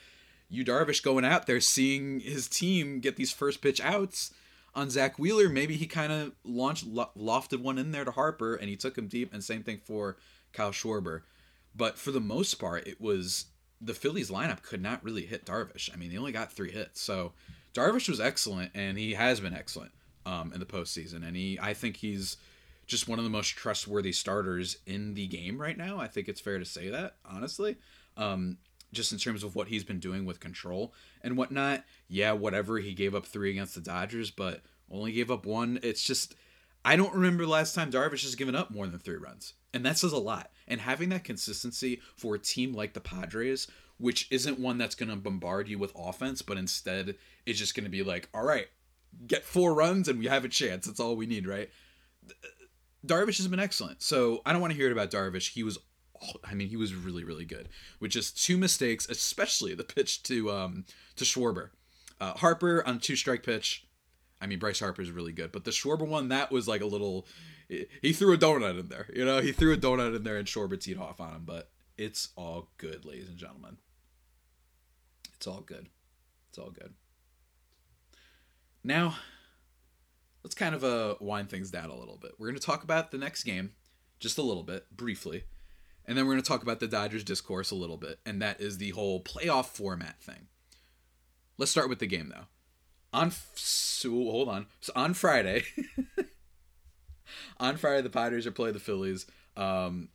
Yu 0.51 0.65
Darvish 0.65 1.03
going 1.03 1.25
out 1.25 1.47
there, 1.47 1.61
seeing 1.61 2.21
his 2.21 2.49
team 2.49 3.01
get 3.01 3.17
these 3.17 3.33
first 3.33 3.63
pitch 3.63 3.81
outs 3.81 4.33
on 4.75 4.91
Zack 4.91 5.19
Wheeler, 5.19 5.49
maybe 5.49 5.77
he 5.77 5.87
kind 5.87 6.13
of 6.13 6.33
launched 6.45 6.89
lofted 6.89 7.61
one 7.61 7.79
in 7.79 7.93
there 7.93 8.05
to 8.05 8.11
Harper, 8.11 8.55
and 8.55 8.69
he 8.69 8.77
took 8.77 8.97
him 8.97 9.09
deep. 9.09 9.33
And 9.33 9.43
same 9.43 9.63
thing 9.63 9.81
for 9.85 10.17
Kyle 10.53 10.71
Schwarber. 10.71 11.23
But 11.75 11.99
for 11.99 12.11
the 12.11 12.21
most 12.21 12.55
part, 12.55 12.87
it 12.87 13.01
was 13.01 13.47
the 13.81 13.95
Phillies 13.95 14.31
lineup 14.31 14.63
could 14.63 14.83
not 14.83 15.03
really 15.03 15.27
hit 15.27 15.45
Darvish. 15.47 15.93
I 15.93 15.97
mean, 15.97 16.11
they 16.11 16.19
only 16.19 16.33
got 16.33 16.53
three 16.53 16.71
hits. 16.71 17.01
So 17.01 17.33
Darvish 17.75 18.09
was 18.09 18.21
excellent, 18.21 18.71
and 18.75 18.99
he 18.99 19.15
has 19.15 19.41
been 19.41 19.55
excellent 19.55 19.93
um, 20.27 20.53
in 20.53 20.61
the 20.61 20.67
postseason. 20.67 21.27
And 21.27 21.37
he, 21.37 21.59
I 21.61 21.75
think 21.75 21.97
he's 21.97 22.37
just 22.87 23.09
one 23.09 23.19
of 23.19 23.25
the 23.25 23.31
most 23.31 23.51
trustworthy 23.51 24.13
starters 24.13 24.77
in 24.87 25.15
the 25.15 25.27
game 25.27 25.61
right 25.61 25.79
now. 25.79 25.99
I 25.99 26.09
think 26.09 26.29
it's 26.29 26.41
fair 26.41 26.59
to 26.59 26.65
say 26.65 26.91
that, 26.91 27.17
honestly. 27.25 27.77
Um, 28.17 28.59
just 28.92 29.12
in 29.12 29.18
terms 29.18 29.44
of 29.44 29.55
what 29.55 29.68
he's 29.68 29.85
been 29.85 30.00
doing 30.00 30.24
with 30.24 30.40
control 30.40 30.92
and 31.22 31.37
whatnot. 31.37 31.85
Yeah, 32.09 32.33
whatever. 32.33 32.79
He 32.79 32.92
gave 32.94 33.14
up 33.14 33.26
three 33.26 33.50
against 33.50 33.74
the 33.74 33.81
Dodgers, 33.81 34.31
but 34.31 34.62
only 34.90 35.12
gave 35.12 35.31
up 35.31 35.46
one. 35.46 35.79
It's 35.83 36.03
just, 36.03 36.35
I 36.85 36.96
don't 36.96 37.14
remember 37.14 37.46
last 37.46 37.74
time 37.74 37.90
Darvish 37.90 38.22
has 38.22 38.35
given 38.35 38.55
up 38.55 38.70
more 38.70 38.87
than 38.87 38.98
three 38.98 39.16
runs. 39.16 39.55
And 39.72 39.87
that 39.87 39.98
says 39.98 40.12
a 40.12 40.18
lot. 40.18 40.50
And 40.66 40.81
having 40.81 41.11
that 41.11 41.24
consistency 41.24 42.00
for 42.16 42.35
a 42.35 42.40
team 42.40 42.72
like 42.72 42.94
the 42.94 43.00
Padres, 43.00 43.68
which 43.98 44.26
isn't 44.31 44.59
one 44.59 44.79
that's 44.79 44.94
going 44.94 45.11
to 45.11 45.16
bombard 45.16 45.68
you 45.68 45.79
with 45.79 45.92
offense, 45.94 46.42
but 46.42 46.57
instead 46.57 47.16
is 47.46 47.59
just 47.59 47.74
going 47.76 47.85
to 47.85 47.90
be 47.90 48.03
like, 48.03 48.29
all 48.35 48.44
right, 48.44 48.66
get 49.26 49.44
four 49.44 49.74
runs 49.74 50.09
and 50.09 50.18
we 50.18 50.26
have 50.26 50.44
a 50.44 50.48
chance. 50.48 50.87
That's 50.87 50.98
all 50.98 51.14
we 51.14 51.26
need, 51.26 51.46
right? 51.46 51.70
Darvish 53.07 53.37
has 53.37 53.46
been 53.46 53.61
excellent. 53.61 54.03
So 54.03 54.42
I 54.44 54.53
don't 54.53 54.61
want 54.61 54.72
to 54.72 54.76
hear 54.76 54.88
it 54.88 54.92
about 54.92 55.11
Darvish. 55.11 55.53
He 55.53 55.62
was, 55.62 55.79
I 56.44 56.54
mean, 56.54 56.68
he 56.68 56.76
was 56.76 56.94
really, 56.94 57.24
really 57.24 57.44
good 57.44 57.68
with 57.98 58.11
just 58.11 58.42
two 58.42 58.59
mistakes, 58.59 59.09
especially 59.09 59.74
the 59.74 59.85
pitch 59.85 60.22
to 60.24 60.50
um 60.50 60.85
to 61.16 61.24
Schwarber. 61.24 61.70
Uh, 62.20 62.35
Harper 62.35 62.87
on 62.87 62.98
two 62.98 63.16
strike 63.16 63.42
pitch. 63.42 63.87
I 64.42 64.46
mean, 64.46 64.59
Bryce 64.59 64.80
Harper 64.80 65.02
is 65.02 65.11
really 65.11 65.33
good, 65.33 65.52
but 65.52 65.64
the 65.64 65.70
Schwarber 65.70 66.06
one 66.06 66.28
that 66.28 66.50
was 66.50 66.68
like 66.68 66.80
a 66.80 66.87
little 66.87 67.26
he 68.02 68.12
threw 68.12 68.35
a 68.35 68.38
donut 68.38 68.78
in 68.78 68.88
there. 68.88 69.06
You 69.14 69.24
know, 69.24 69.40
he 69.40 69.52
threw 69.52 69.72
a 69.72 69.76
donut 69.76 70.16
in 70.16 70.24
there 70.24 70.37
and 70.37 70.46
Schwarber 70.46 70.80
teed 70.80 70.98
off 70.98 71.20
on 71.20 71.35
him. 71.35 71.42
But 71.44 71.70
it's 71.96 72.30
all 72.37 72.70
good, 72.78 73.04
ladies 73.04 73.28
and 73.28 73.38
gentlemen. 73.38 73.76
It's 75.37 75.46
all 75.46 75.61
good. 75.61 75.88
It's 76.48 76.59
all 76.59 76.70
good. 76.70 76.94
Now, 78.83 79.16
let's 80.42 80.54
kind 80.54 80.74
of 80.74 80.83
uh, 80.83 81.14
wind 81.20 81.48
things 81.48 81.70
down 81.70 81.90
a 81.90 81.96
little 81.96 82.16
bit. 82.16 82.33
We're 82.38 82.48
going 82.48 82.59
to 82.59 82.66
talk 82.66 82.83
about 82.83 83.11
the 83.11 83.18
next 83.18 83.44
game 83.44 83.72
just 84.18 84.38
a 84.38 84.42
little 84.42 84.64
bit, 84.64 84.94
briefly. 84.94 85.44
And 86.11 86.18
then 86.18 86.27
we're 86.27 86.33
going 86.33 86.42
to 86.42 86.49
talk 86.49 86.64
about 86.64 86.81
the 86.81 86.88
Dodgers 86.88 87.23
discourse 87.23 87.70
a 87.70 87.77
little 87.77 87.96
bit. 87.96 88.18
And 88.27 88.42
that 88.42 88.61
is 88.61 88.79
the 88.79 88.90
whole 88.90 89.23
playoff 89.23 89.66
format 89.66 90.20
thing. 90.20 90.49
Let's 91.57 91.70
start 91.70 91.88
with 91.88 92.01
the 92.01 92.07
game, 92.09 92.33
though. 92.35 92.46
On, 93.12 93.31
so, 93.55 94.11
hold 94.11 94.49
on. 94.49 94.66
So 94.81 94.92
on 94.96 95.14
Friday, 95.14 95.62
on 97.61 97.77
Friday, 97.77 98.03
the 98.03 98.11
Padres 98.11 98.44
are 98.44 98.51
playing 98.51 98.75
the 98.75 98.81
Phillies 98.81 99.25
um, 99.57 100.09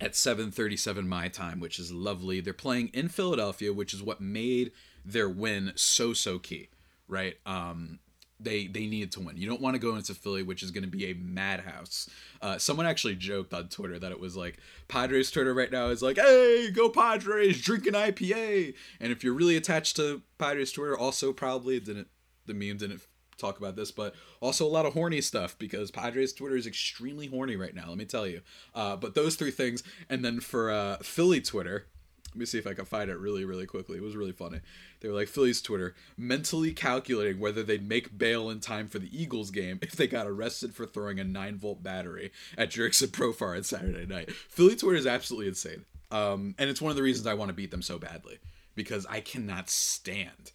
at 0.00 0.12
7:37 0.12 1.04
my 1.04 1.26
time, 1.26 1.58
which 1.58 1.80
is 1.80 1.90
lovely. 1.90 2.40
They're 2.40 2.52
playing 2.52 2.90
in 2.94 3.08
Philadelphia, 3.08 3.72
which 3.72 3.92
is 3.92 4.04
what 4.04 4.20
made 4.20 4.70
their 5.04 5.28
win 5.28 5.72
so 5.74 6.12
so 6.12 6.38
key, 6.38 6.68
right? 7.08 7.34
Um, 7.44 7.98
they 8.42 8.66
they 8.66 8.86
needed 8.86 9.12
to 9.12 9.20
win. 9.20 9.36
You 9.36 9.48
don't 9.48 9.60
want 9.60 9.74
to 9.74 9.80
go 9.80 9.96
into 9.96 10.14
Philly, 10.14 10.42
which 10.42 10.62
is 10.62 10.70
going 10.70 10.84
to 10.84 10.90
be 10.90 11.06
a 11.06 11.14
madhouse. 11.14 12.08
Uh, 12.40 12.58
someone 12.58 12.86
actually 12.86 13.16
joked 13.16 13.52
on 13.52 13.68
Twitter 13.68 13.98
that 13.98 14.12
it 14.12 14.20
was 14.20 14.36
like 14.36 14.58
Padres 14.88 15.30
Twitter 15.30 15.54
right 15.54 15.70
now 15.70 15.88
is 15.88 16.02
like, 16.02 16.16
"Hey, 16.16 16.70
go 16.70 16.88
Padres, 16.88 17.60
drink 17.60 17.86
an 17.86 17.94
IPA." 17.94 18.74
And 19.00 19.12
if 19.12 19.22
you're 19.22 19.34
really 19.34 19.56
attached 19.56 19.96
to 19.96 20.22
Padres 20.38 20.72
Twitter, 20.72 20.96
also 20.96 21.32
probably 21.32 21.80
didn't 21.80 22.08
the 22.46 22.54
meme 22.54 22.78
didn't 22.78 23.02
talk 23.40 23.58
about 23.58 23.74
this, 23.74 23.90
but 23.90 24.14
also 24.40 24.66
a 24.66 24.68
lot 24.68 24.86
of 24.86 24.92
horny 24.92 25.20
stuff 25.20 25.58
because 25.58 25.90
Padres 25.90 26.32
Twitter 26.32 26.56
is 26.56 26.66
extremely 26.66 27.26
horny 27.26 27.56
right 27.56 27.74
now. 27.74 27.88
Let 27.88 27.98
me 27.98 28.04
tell 28.04 28.26
you. 28.26 28.42
Uh, 28.74 28.96
but 28.96 29.14
those 29.14 29.36
three 29.36 29.50
things, 29.50 29.82
and 30.08 30.24
then 30.24 30.40
for 30.40 30.70
uh, 30.70 30.98
Philly 30.98 31.40
Twitter, 31.40 31.86
let 32.30 32.38
me 32.38 32.46
see 32.46 32.58
if 32.58 32.66
I 32.66 32.74
can 32.74 32.84
find 32.84 33.10
it 33.10 33.18
really, 33.18 33.44
really 33.44 33.66
quickly. 33.66 33.98
It 33.98 34.02
was 34.02 34.16
really 34.16 34.32
funny. 34.32 34.60
They 35.00 35.08
were 35.08 35.14
like 35.14 35.28
Phillies 35.28 35.60
Twitter 35.60 35.94
mentally 36.16 36.72
calculating 36.72 37.40
whether 37.40 37.62
they'd 37.62 37.88
make 37.88 38.16
bail 38.16 38.50
in 38.50 38.60
time 38.60 38.86
for 38.86 38.98
the 38.98 39.10
Eagles 39.10 39.50
game 39.50 39.80
if 39.82 39.92
they 39.92 40.06
got 40.06 40.26
arrested 40.26 40.74
for 40.74 40.86
throwing 40.86 41.18
a 41.18 41.24
nine 41.24 41.56
volt 41.56 41.82
battery 41.82 42.30
at 42.56 42.70
Jurickson 42.70 43.08
Profar 43.08 43.56
on 43.56 43.64
Saturday 43.64 44.06
night. 44.06 44.30
Philly 44.30 44.76
Twitter 44.76 44.96
is 44.96 45.06
absolutely 45.06 45.48
insane, 45.48 45.84
um, 46.10 46.54
and 46.58 46.70
it's 46.70 46.80
one 46.80 46.90
of 46.90 46.96
the 46.96 47.02
reasons 47.02 47.26
I 47.26 47.34
want 47.34 47.48
to 47.48 47.54
beat 47.54 47.72
them 47.72 47.82
so 47.82 47.98
badly 47.98 48.38
because 48.76 49.06
I 49.06 49.20
cannot 49.20 49.68
stand 49.68 50.52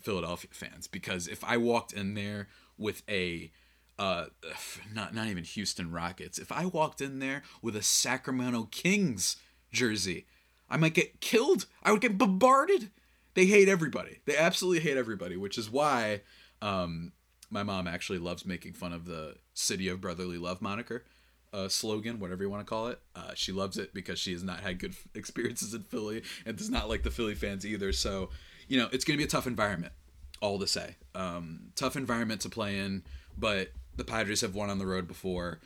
Philadelphia 0.00 0.50
fans 0.52 0.86
because 0.86 1.28
if 1.28 1.44
I 1.44 1.58
walked 1.58 1.92
in 1.92 2.14
there 2.14 2.48
with 2.78 3.02
a 3.08 3.50
uh, 3.98 4.26
not 4.94 5.14
not 5.14 5.26
even 5.26 5.44
Houston 5.44 5.90
Rockets. 5.90 6.38
If 6.38 6.52
I 6.52 6.66
walked 6.66 7.00
in 7.00 7.18
there 7.18 7.42
with 7.60 7.76
a 7.76 7.82
Sacramento 7.82 8.68
Kings 8.70 9.36
jersey, 9.72 10.26
I 10.70 10.76
might 10.76 10.94
get 10.94 11.20
killed. 11.20 11.66
I 11.82 11.92
would 11.92 12.00
get 12.00 12.18
bombarded. 12.18 12.90
They 13.34 13.46
hate 13.46 13.68
everybody. 13.68 14.18
They 14.26 14.36
absolutely 14.36 14.80
hate 14.80 14.96
everybody, 14.96 15.36
which 15.36 15.58
is 15.58 15.70
why 15.70 16.22
um, 16.60 17.12
my 17.50 17.62
mom 17.62 17.86
actually 17.86 18.18
loves 18.18 18.44
making 18.44 18.72
fun 18.72 18.92
of 18.92 19.04
the 19.04 19.36
"City 19.54 19.88
of 19.88 20.00
Brotherly 20.00 20.38
Love" 20.38 20.60
moniker 20.60 21.04
uh, 21.52 21.68
slogan, 21.68 22.20
whatever 22.20 22.42
you 22.42 22.50
want 22.50 22.66
to 22.66 22.68
call 22.68 22.88
it. 22.88 23.00
Uh, 23.14 23.32
she 23.34 23.52
loves 23.52 23.78
it 23.78 23.94
because 23.94 24.18
she 24.18 24.32
has 24.32 24.42
not 24.42 24.60
had 24.60 24.78
good 24.78 24.94
experiences 25.14 25.74
in 25.74 25.82
Philly 25.82 26.22
and 26.44 26.56
does 26.56 26.70
not 26.70 26.88
like 26.88 27.02
the 27.02 27.10
Philly 27.10 27.34
fans 27.34 27.66
either. 27.66 27.92
So, 27.92 28.30
you 28.66 28.78
know, 28.78 28.88
it's 28.92 29.04
going 29.04 29.16
to 29.16 29.18
be 29.18 29.26
a 29.26 29.30
tough 29.30 29.46
environment, 29.46 29.92
all 30.40 30.58
to 30.58 30.66
say. 30.66 30.96
Um, 31.14 31.72
tough 31.74 31.96
environment 31.96 32.40
to 32.42 32.48
play 32.48 32.78
in, 32.78 33.02
but 33.36 33.68
the 33.96 34.04
Padres 34.04 34.42
have 34.42 34.54
won 34.54 34.70
on 34.70 34.78
the 34.78 34.86
road 34.86 35.08
before, 35.08 35.60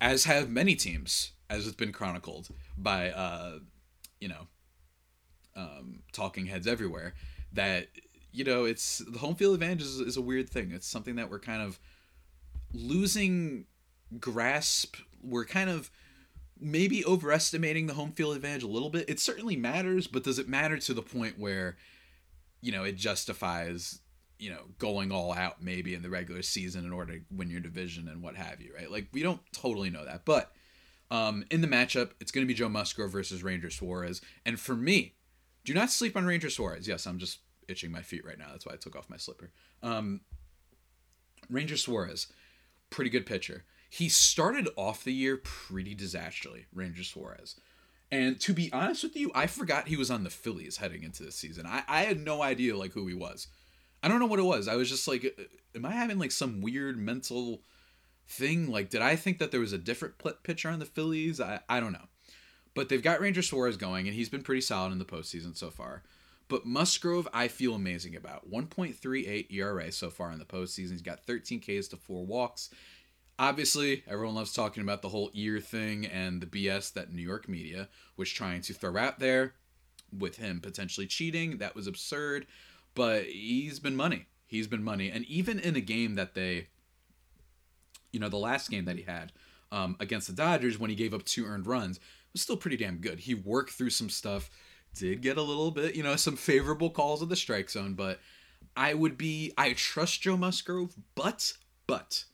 as 0.00 0.24
have 0.24 0.50
many 0.50 0.74
teams, 0.74 1.32
as 1.48 1.66
it's 1.66 1.76
been 1.76 1.92
chronicled 1.92 2.48
by, 2.76 3.10
uh, 3.10 3.58
you 4.20 4.28
know, 4.28 4.46
um, 5.56 6.02
talking 6.12 6.46
heads 6.46 6.66
everywhere. 6.66 7.14
That 7.52 7.88
you 8.32 8.44
know, 8.44 8.64
it's 8.64 8.98
the 8.98 9.18
home 9.18 9.34
field 9.34 9.54
advantage 9.54 9.82
is, 9.82 10.00
is 10.00 10.16
a 10.16 10.22
weird 10.22 10.48
thing. 10.48 10.70
It's 10.72 10.86
something 10.86 11.16
that 11.16 11.30
we're 11.30 11.40
kind 11.40 11.62
of 11.62 11.80
losing 12.72 13.66
grasp. 14.18 14.96
We're 15.22 15.44
kind 15.44 15.70
of 15.70 15.90
maybe 16.60 17.04
overestimating 17.04 17.86
the 17.86 17.94
home 17.94 18.12
field 18.12 18.36
advantage 18.36 18.62
a 18.62 18.68
little 18.68 18.90
bit. 18.90 19.08
It 19.08 19.18
certainly 19.18 19.56
matters, 19.56 20.06
but 20.06 20.24
does 20.24 20.38
it 20.38 20.48
matter 20.48 20.76
to 20.78 20.94
the 20.94 21.02
point 21.02 21.38
where, 21.38 21.76
you 22.60 22.70
know, 22.70 22.84
it 22.84 22.96
justifies, 22.96 24.00
you 24.38 24.50
know, 24.50 24.62
going 24.78 25.10
all 25.10 25.32
out 25.32 25.62
maybe 25.62 25.94
in 25.94 26.02
the 26.02 26.10
regular 26.10 26.42
season 26.42 26.84
in 26.84 26.92
order 26.92 27.14
to 27.14 27.24
win 27.34 27.50
your 27.50 27.60
division 27.60 28.08
and 28.08 28.22
what 28.22 28.36
have 28.36 28.60
you, 28.60 28.72
right? 28.74 28.90
Like 28.90 29.08
we 29.12 29.22
don't 29.22 29.40
totally 29.52 29.90
know 29.90 30.04
that. 30.04 30.24
But 30.24 30.52
um, 31.10 31.44
in 31.50 31.60
the 31.60 31.68
matchup, 31.68 32.10
it's 32.20 32.30
going 32.30 32.46
to 32.46 32.48
be 32.48 32.54
Joe 32.54 32.68
Musgrove 32.68 33.10
versus 33.10 33.42
Ranger 33.42 33.70
Suarez. 33.70 34.20
And 34.46 34.58
for 34.58 34.74
me, 34.74 35.14
do 35.64 35.74
not 35.74 35.90
sleep 35.90 36.16
on 36.16 36.24
Ranger 36.24 36.50
Suarez. 36.50 36.86
Yes, 36.86 37.06
I'm 37.06 37.18
just 37.18 37.40
itching 37.68 37.90
my 37.90 38.02
feet 38.02 38.24
right 38.24 38.38
now. 38.38 38.48
That's 38.50 38.66
why 38.66 38.74
I 38.74 38.76
took 38.76 38.96
off 38.96 39.10
my 39.10 39.16
slipper. 39.16 39.50
Um, 39.82 40.20
Ranger 41.48 41.76
Suarez, 41.76 42.28
pretty 42.90 43.10
good 43.10 43.26
pitcher. 43.26 43.64
He 43.90 44.08
started 44.08 44.68
off 44.76 45.02
the 45.02 45.12
year 45.12 45.36
pretty 45.36 45.94
disastrously, 45.94 46.66
Ranger 46.72 47.02
Suarez. 47.02 47.56
And 48.12 48.40
to 48.40 48.52
be 48.52 48.72
honest 48.72 49.02
with 49.02 49.16
you, 49.16 49.30
I 49.34 49.46
forgot 49.46 49.88
he 49.88 49.96
was 49.96 50.10
on 50.10 50.24
the 50.24 50.30
Phillies 50.30 50.76
heading 50.76 51.02
into 51.02 51.22
the 51.22 51.32
season. 51.32 51.66
I, 51.66 51.82
I 51.88 52.02
had 52.02 52.20
no 52.20 52.42
idea 52.42 52.76
like 52.76 52.92
who 52.92 53.06
he 53.06 53.14
was. 53.14 53.48
I 54.02 54.08
don't 54.08 54.20
know 54.20 54.26
what 54.26 54.38
it 54.38 54.44
was. 54.44 54.68
I 54.68 54.76
was 54.76 54.88
just 54.88 55.06
like, 55.06 55.24
uh, 55.24 55.42
am 55.74 55.84
I 55.84 55.92
having 55.92 56.18
like 56.18 56.32
some 56.32 56.60
weird 56.60 56.98
mental 56.98 57.62
thing? 58.26 58.70
Like, 58.70 58.90
did 58.90 59.02
I 59.02 59.16
think 59.16 59.38
that 59.38 59.50
there 59.50 59.60
was 59.60 59.72
a 59.72 59.78
different 59.78 60.14
pitcher 60.42 60.68
on 60.68 60.78
the 60.78 60.86
Phillies? 60.86 61.40
I, 61.40 61.60
I 61.68 61.80
don't 61.80 61.92
know. 61.92 62.08
But 62.74 62.88
they've 62.88 63.02
got 63.02 63.20
Ranger 63.20 63.42
Suarez 63.42 63.76
going, 63.76 64.06
and 64.06 64.14
he's 64.14 64.28
been 64.28 64.42
pretty 64.42 64.60
solid 64.60 64.92
in 64.92 64.98
the 64.98 65.04
postseason 65.04 65.56
so 65.56 65.70
far. 65.70 66.02
But 66.48 66.66
Musgrove, 66.66 67.28
I 67.32 67.48
feel 67.48 67.74
amazing 67.74 68.16
about. 68.16 68.50
1.38 68.50 69.52
ERA 69.52 69.92
so 69.92 70.10
far 70.10 70.32
in 70.32 70.38
the 70.38 70.44
postseason. 70.44 70.90
He's 70.90 71.02
got 71.02 71.24
13 71.24 71.60
Ks 71.60 71.88
to 71.88 71.96
four 71.96 72.26
walks. 72.26 72.70
Obviously, 73.38 74.02
everyone 74.08 74.34
loves 74.34 74.52
talking 74.52 74.82
about 74.82 75.00
the 75.00 75.08
whole 75.08 75.30
ear 75.32 75.60
thing 75.60 76.06
and 76.06 76.40
the 76.40 76.46
BS 76.46 76.92
that 76.92 77.12
New 77.12 77.22
York 77.22 77.48
media 77.48 77.88
was 78.16 78.28
trying 78.28 78.62
to 78.62 78.74
throw 78.74 78.96
out 78.96 79.20
there 79.20 79.54
with 80.12 80.36
him 80.36 80.60
potentially 80.60 81.06
cheating. 81.06 81.58
That 81.58 81.76
was 81.76 81.86
absurd. 81.86 82.46
But 82.94 83.24
he's 83.24 83.78
been 83.78 83.96
money. 83.96 84.26
He's 84.46 84.66
been 84.66 84.82
money. 84.82 85.08
And 85.08 85.24
even 85.26 85.60
in 85.60 85.76
a 85.76 85.80
game 85.80 86.16
that 86.16 86.34
they, 86.34 86.66
you 88.12 88.20
know, 88.20 88.28
the 88.28 88.36
last 88.36 88.70
game 88.70 88.84
that 88.86 88.96
he 88.96 89.02
had 89.02 89.32
um, 89.72 89.96
against 90.00 90.26
the 90.26 90.32
Dodgers 90.32 90.78
when 90.78 90.90
he 90.90 90.96
gave 90.96 91.14
up 91.14 91.24
two 91.24 91.46
earned 91.46 91.66
runs, 91.66 92.00
was 92.32 92.42
still 92.42 92.56
pretty 92.56 92.76
damn 92.76 92.98
good. 92.98 93.20
He 93.20 93.34
worked 93.34 93.70
through 93.70 93.90
some 93.90 94.10
stuff, 94.10 94.50
did 94.94 95.22
get 95.22 95.36
a 95.36 95.42
little 95.42 95.70
bit, 95.70 95.94
you 95.94 96.02
know, 96.02 96.16
some 96.16 96.36
favorable 96.36 96.90
calls 96.90 97.22
of 97.22 97.28
the 97.28 97.36
strike 97.36 97.70
zone, 97.70 97.94
but 97.94 98.20
I 98.76 98.94
would 98.94 99.16
be, 99.16 99.52
I 99.56 99.72
trust 99.72 100.22
Joe 100.22 100.36
Musgrove, 100.36 100.94
but, 101.14 101.52
but, 101.86 102.24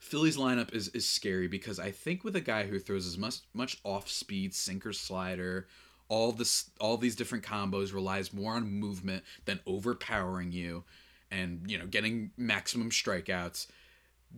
Philly's 0.00 0.38
lineup 0.38 0.74
is 0.74 0.88
is 0.88 1.06
scary 1.06 1.46
because 1.46 1.78
I 1.78 1.90
think 1.90 2.24
with 2.24 2.34
a 2.34 2.40
guy 2.40 2.66
who 2.66 2.78
throws 2.78 3.06
as 3.06 3.18
much 3.18 3.40
much 3.52 3.78
off 3.84 4.08
speed 4.08 4.54
sinker 4.54 4.94
slider, 4.94 5.68
all 6.08 6.32
this 6.32 6.70
all 6.80 6.96
these 6.96 7.14
different 7.14 7.44
combos 7.44 7.92
relies 7.92 8.32
more 8.32 8.54
on 8.54 8.68
movement 8.68 9.22
than 9.44 9.60
overpowering 9.66 10.52
you, 10.52 10.84
and 11.30 11.70
you 11.70 11.78
know 11.78 11.86
getting 11.86 12.30
maximum 12.38 12.90
strikeouts, 12.90 13.66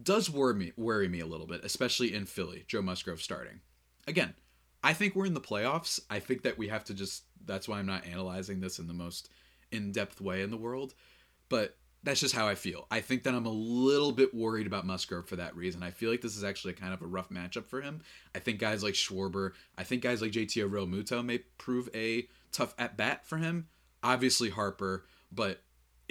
does 0.01 0.31
worry 0.31 0.55
me 0.55 0.73
worry 0.77 1.09
me 1.09 1.21
a 1.21 1.27
little 1.27 1.47
bit, 1.47 1.65
especially 1.65 2.15
in 2.15 2.27
Philly. 2.27 2.65
Joe 2.69 2.83
Musgrove 2.83 3.23
starting, 3.23 3.61
again. 4.07 4.35
I 4.85 4.95
think 4.95 5.15
we're 5.15 5.27
in 5.27 5.35
the 5.35 5.41
playoffs. 5.41 6.01
I 6.11 6.19
think 6.19 6.43
that 6.43 6.59
we 6.59 6.69
have 6.69 6.85
to 6.85 6.95
just. 6.95 7.25
That's 7.45 7.69
why 7.69 7.79
I'm 7.79 7.87
not 7.87 8.07
analyzing 8.07 8.61
this 8.61 8.79
in 8.79 8.89
the 8.89 8.95
most 8.95 9.29
in 9.71 9.93
depth 9.93 10.21
way 10.21 10.43
in 10.43 10.51
the 10.51 10.57
world, 10.57 10.95
but 11.49 11.77
that's 12.03 12.21
just 12.21 12.35
how 12.35 12.49
I 12.49 12.55
feel. 12.55 12.87
I 12.91 13.01
think 13.01 13.23
that 13.23 13.35
I'm 13.35 13.47
a 13.47 13.51
little 13.51 14.13
bit 14.13 14.35
worried 14.35 14.67
about 14.67 14.87
Musgrove 14.87 15.29
for 15.29 15.37
that 15.37 15.55
reason. 15.55 15.83
I 15.83 15.93
feel 15.93 16.11
like 16.11 16.21
this 16.21 16.37
is 16.37 16.43
actually 16.43 16.73
kind 16.73 16.93
of 16.93 17.01
a 17.01 17.07
rough 17.07 17.29
matchup 17.31 17.67
for 17.67 17.81
him. 17.81 18.03
I 18.35 18.41
think 18.41 18.59
guys 18.59 18.83
like 18.83 18.95
Schwarber, 18.95 19.53
I 19.79 19.85
think 19.85 20.03
guys 20.03 20.21
like 20.21 20.33
JT 20.33 20.69
Realmuto 20.69 21.25
may 21.25 21.39
prove 21.59 21.89
a 21.95 22.27
tough 22.51 22.75
at 22.79 22.97
bat 22.97 23.25
for 23.25 23.39
him. 23.39 23.69
Obviously 24.03 24.51
Harper, 24.51 25.05
but 25.31 25.63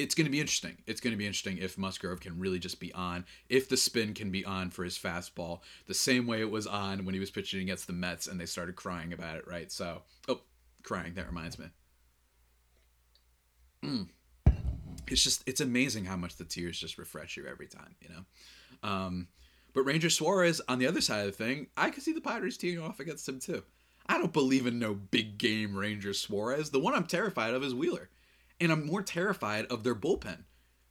it's 0.01 0.15
going 0.15 0.25
to 0.25 0.31
be 0.31 0.39
interesting. 0.39 0.77
It's 0.87 1.01
going 1.01 1.11
to 1.11 1.17
be 1.17 1.25
interesting 1.25 1.57
if 1.57 1.77
Musgrove 1.77 2.19
can 2.19 2.39
really 2.39 2.59
just 2.59 2.79
be 2.79 2.91
on, 2.93 3.25
if 3.49 3.69
the 3.69 3.77
spin 3.77 4.13
can 4.13 4.31
be 4.31 4.43
on 4.45 4.69
for 4.69 4.83
his 4.83 4.97
fastball, 4.97 5.61
the 5.87 5.93
same 5.93 6.27
way 6.27 6.41
it 6.41 6.51
was 6.51 6.67
on 6.67 7.05
when 7.05 7.13
he 7.13 7.19
was 7.19 7.31
pitching 7.31 7.61
against 7.61 7.87
the 7.87 7.93
Mets 7.93 8.27
and 8.27 8.39
they 8.39 8.45
started 8.45 8.75
crying 8.75 9.13
about 9.13 9.37
it, 9.37 9.47
right? 9.47 9.71
So, 9.71 10.01
oh, 10.27 10.41
crying, 10.83 11.13
that 11.15 11.27
reminds 11.27 11.59
me. 11.59 11.67
Hmm 13.83 14.03
it's 15.11 15.23
just 15.23 15.43
it's 15.45 15.61
amazing 15.61 16.05
how 16.05 16.15
much 16.15 16.35
the 16.37 16.45
tears 16.45 16.79
just 16.79 16.97
refresh 16.97 17.37
you 17.37 17.45
every 17.45 17.67
time, 17.67 17.95
you 18.01 18.09
know. 18.09 18.89
Um, 18.89 19.27
but 19.73 19.83
Ranger 19.83 20.09
Suarez 20.09 20.61
on 20.67 20.79
the 20.79 20.87
other 20.87 21.01
side 21.01 21.25
of 21.25 21.37
the 21.37 21.43
thing, 21.43 21.67
I 21.77 21.89
could 21.89 22.03
see 22.03 22.13
the 22.13 22.21
Padres 22.21 22.57
teeing 22.57 22.79
off 22.79 22.99
against 22.99 23.27
him 23.27 23.39
too. 23.39 23.63
I 24.07 24.17
don't 24.17 24.33
believe 24.33 24.65
in 24.65 24.79
no 24.79 24.93
big 24.93 25.37
game 25.37 25.75
Ranger 25.75 26.13
Suarez. 26.13 26.71
The 26.71 26.79
one 26.79 26.93
I'm 26.93 27.05
terrified 27.05 27.53
of 27.53 27.63
is 27.63 27.75
Wheeler, 27.75 28.09
and 28.61 28.71
I'm 28.71 28.85
more 28.85 29.01
terrified 29.01 29.65
of 29.65 29.83
their 29.83 29.95
bullpen 29.95 30.43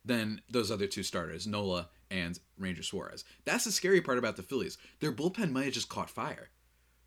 than 0.05 0.43
those 0.51 0.71
other 0.71 0.87
two 0.87 1.03
starters, 1.03 1.47
Nola 1.47 1.89
and 2.11 2.39
Ranger 2.59 2.83
Suarez. 2.83 3.25
That's 3.45 3.65
the 3.65 3.73
scary 3.73 4.01
part 4.01 4.19
about 4.19 4.37
the 4.37 4.43
Phillies. 4.43 4.77
Their 5.01 5.13
bullpen 5.13 5.53
might 5.53 5.67
have 5.67 5.75
just 5.75 5.89
caught 5.89 6.11
fire 6.11 6.51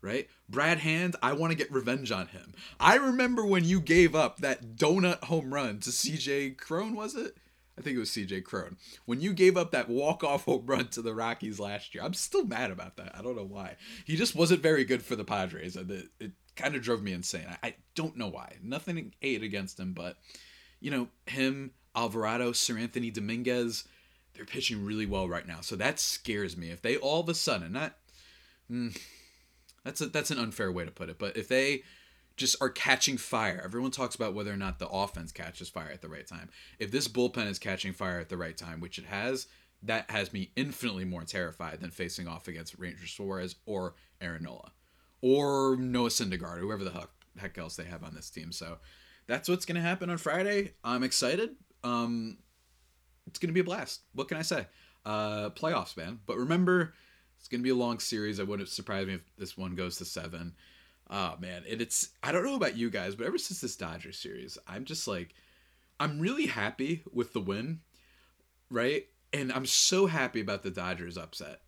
right? 0.04 0.28
Brad 0.50 0.78
Hand, 0.78 1.16
I 1.22 1.32
want 1.32 1.50
to 1.52 1.56
get 1.56 1.72
revenge 1.72 2.12
on 2.12 2.26
him. 2.26 2.52
I 2.78 2.96
remember 2.96 3.44
when 3.44 3.64
you 3.64 3.80
gave 3.80 4.14
up 4.14 4.40
that 4.40 4.76
donut 4.76 5.24
home 5.24 5.52
run 5.52 5.80
to 5.80 5.90
CJ 5.90 6.58
Cron, 6.58 6.94
was 6.94 7.14
it? 7.14 7.38
I 7.78 7.80
think 7.80 7.96
it 7.96 8.00
was 8.00 8.10
CJ 8.10 8.44
Cron. 8.44 8.76
When 9.06 9.20
you 9.20 9.32
gave 9.32 9.56
up 9.56 9.72
that 9.72 9.88
walk-off 9.88 10.44
home 10.44 10.66
run 10.66 10.88
to 10.88 11.02
the 11.02 11.14
Rockies 11.14 11.58
last 11.58 11.94
year, 11.94 12.04
I'm 12.04 12.14
still 12.14 12.44
mad 12.44 12.70
about 12.70 12.96
that. 12.96 13.16
I 13.16 13.22
don't 13.22 13.34
know 13.34 13.46
why. 13.46 13.76
He 14.04 14.16
just 14.16 14.36
wasn't 14.36 14.62
very 14.62 14.84
good 14.84 15.02
for 15.02 15.16
the 15.16 15.24
Padres, 15.24 15.74
it, 15.74 15.90
it 16.20 16.32
kind 16.54 16.76
of 16.76 16.82
drove 16.82 17.02
me 17.02 17.12
insane. 17.12 17.46
I, 17.48 17.68
I 17.68 17.74
don't 17.94 18.16
know 18.16 18.28
why. 18.28 18.56
Nothing 18.62 19.14
ate 19.22 19.42
against 19.42 19.80
him, 19.80 19.94
but 19.94 20.18
you 20.84 20.90
know 20.90 21.08
him, 21.26 21.70
Alvarado, 21.96 22.52
Seranthony 22.52 23.12
Dominguez, 23.12 23.84
they're 24.34 24.44
pitching 24.44 24.84
really 24.84 25.06
well 25.06 25.26
right 25.26 25.46
now. 25.48 25.62
So 25.62 25.76
that 25.76 25.98
scares 25.98 26.58
me. 26.58 26.70
If 26.70 26.82
they 26.82 26.98
all 26.98 27.20
of 27.20 27.28
a 27.30 27.34
sudden, 27.34 27.72
not. 27.72 27.94
Mm, 28.70 28.98
that's 29.82 30.00
a, 30.02 30.06
that's 30.06 30.30
an 30.30 30.38
unfair 30.38 30.70
way 30.70 30.84
to 30.84 30.90
put 30.90 31.08
it, 31.08 31.18
but 31.18 31.36
if 31.36 31.48
they 31.48 31.82
just 32.36 32.56
are 32.60 32.68
catching 32.68 33.16
fire, 33.16 33.60
everyone 33.64 33.92
talks 33.92 34.14
about 34.14 34.34
whether 34.34 34.52
or 34.52 34.56
not 34.56 34.78
the 34.78 34.88
offense 34.88 35.32
catches 35.32 35.68
fire 35.68 35.90
at 35.92 36.02
the 36.02 36.08
right 36.08 36.26
time. 36.26 36.50
If 36.78 36.90
this 36.90 37.08
bullpen 37.08 37.46
is 37.46 37.58
catching 37.58 37.92
fire 37.92 38.18
at 38.18 38.28
the 38.28 38.36
right 38.36 38.56
time, 38.56 38.80
which 38.80 38.98
it 38.98 39.04
has, 39.04 39.46
that 39.82 40.10
has 40.10 40.32
me 40.32 40.50
infinitely 40.56 41.04
more 41.04 41.24
terrified 41.24 41.80
than 41.80 41.90
facing 41.90 42.26
off 42.26 42.48
against 42.48 42.78
Ranger 42.78 43.06
Suarez 43.06 43.56
or 43.66 43.94
Aaron 44.20 44.42
Nola 44.42 44.72
or 45.22 45.76
Noah 45.76 46.08
Syndergaard, 46.08 46.60
whoever 46.60 46.84
the 46.84 46.90
heck, 46.90 47.08
heck 47.38 47.58
else 47.58 47.76
they 47.76 47.84
have 47.84 48.02
on 48.02 48.14
this 48.14 48.30
team. 48.30 48.52
So 48.52 48.78
that's 49.26 49.48
what's 49.48 49.64
going 49.64 49.76
to 49.76 49.82
happen 49.82 50.10
on 50.10 50.18
Friday. 50.18 50.72
I'm 50.82 51.02
excited. 51.02 51.50
Um, 51.82 52.38
it's 53.26 53.38
going 53.38 53.48
to 53.48 53.54
be 53.54 53.60
a 53.60 53.64
blast. 53.64 54.00
What 54.14 54.28
can 54.28 54.36
I 54.36 54.42
say? 54.42 54.66
Uh, 55.04 55.50
playoffs, 55.50 55.96
man. 55.96 56.20
But 56.26 56.38
remember, 56.38 56.94
it's 57.44 57.48
gonna 57.50 57.62
be 57.62 57.68
a 57.68 57.74
long 57.74 57.98
series. 57.98 58.40
I 58.40 58.44
wouldn't 58.44 58.70
surprise 58.70 59.06
me 59.06 59.12
if 59.12 59.36
this 59.36 59.54
one 59.54 59.74
goes 59.74 59.98
to 59.98 60.06
seven. 60.06 60.54
Oh 61.10 61.34
man, 61.38 61.62
and 61.70 61.82
it's 61.82 62.08
I 62.22 62.32
don't 62.32 62.42
know 62.42 62.54
about 62.54 62.78
you 62.78 62.88
guys, 62.88 63.14
but 63.14 63.26
ever 63.26 63.36
since 63.36 63.60
this 63.60 63.76
Dodgers 63.76 64.18
series, 64.18 64.56
I'm 64.66 64.86
just 64.86 65.06
like 65.06 65.34
I'm 66.00 66.20
really 66.20 66.46
happy 66.46 67.02
with 67.12 67.34
the 67.34 67.42
win, 67.42 67.80
right? 68.70 69.04
And 69.34 69.52
I'm 69.52 69.66
so 69.66 70.06
happy 70.06 70.40
about 70.40 70.62
the 70.62 70.70
Dodgers 70.70 71.18
upset 71.18 71.60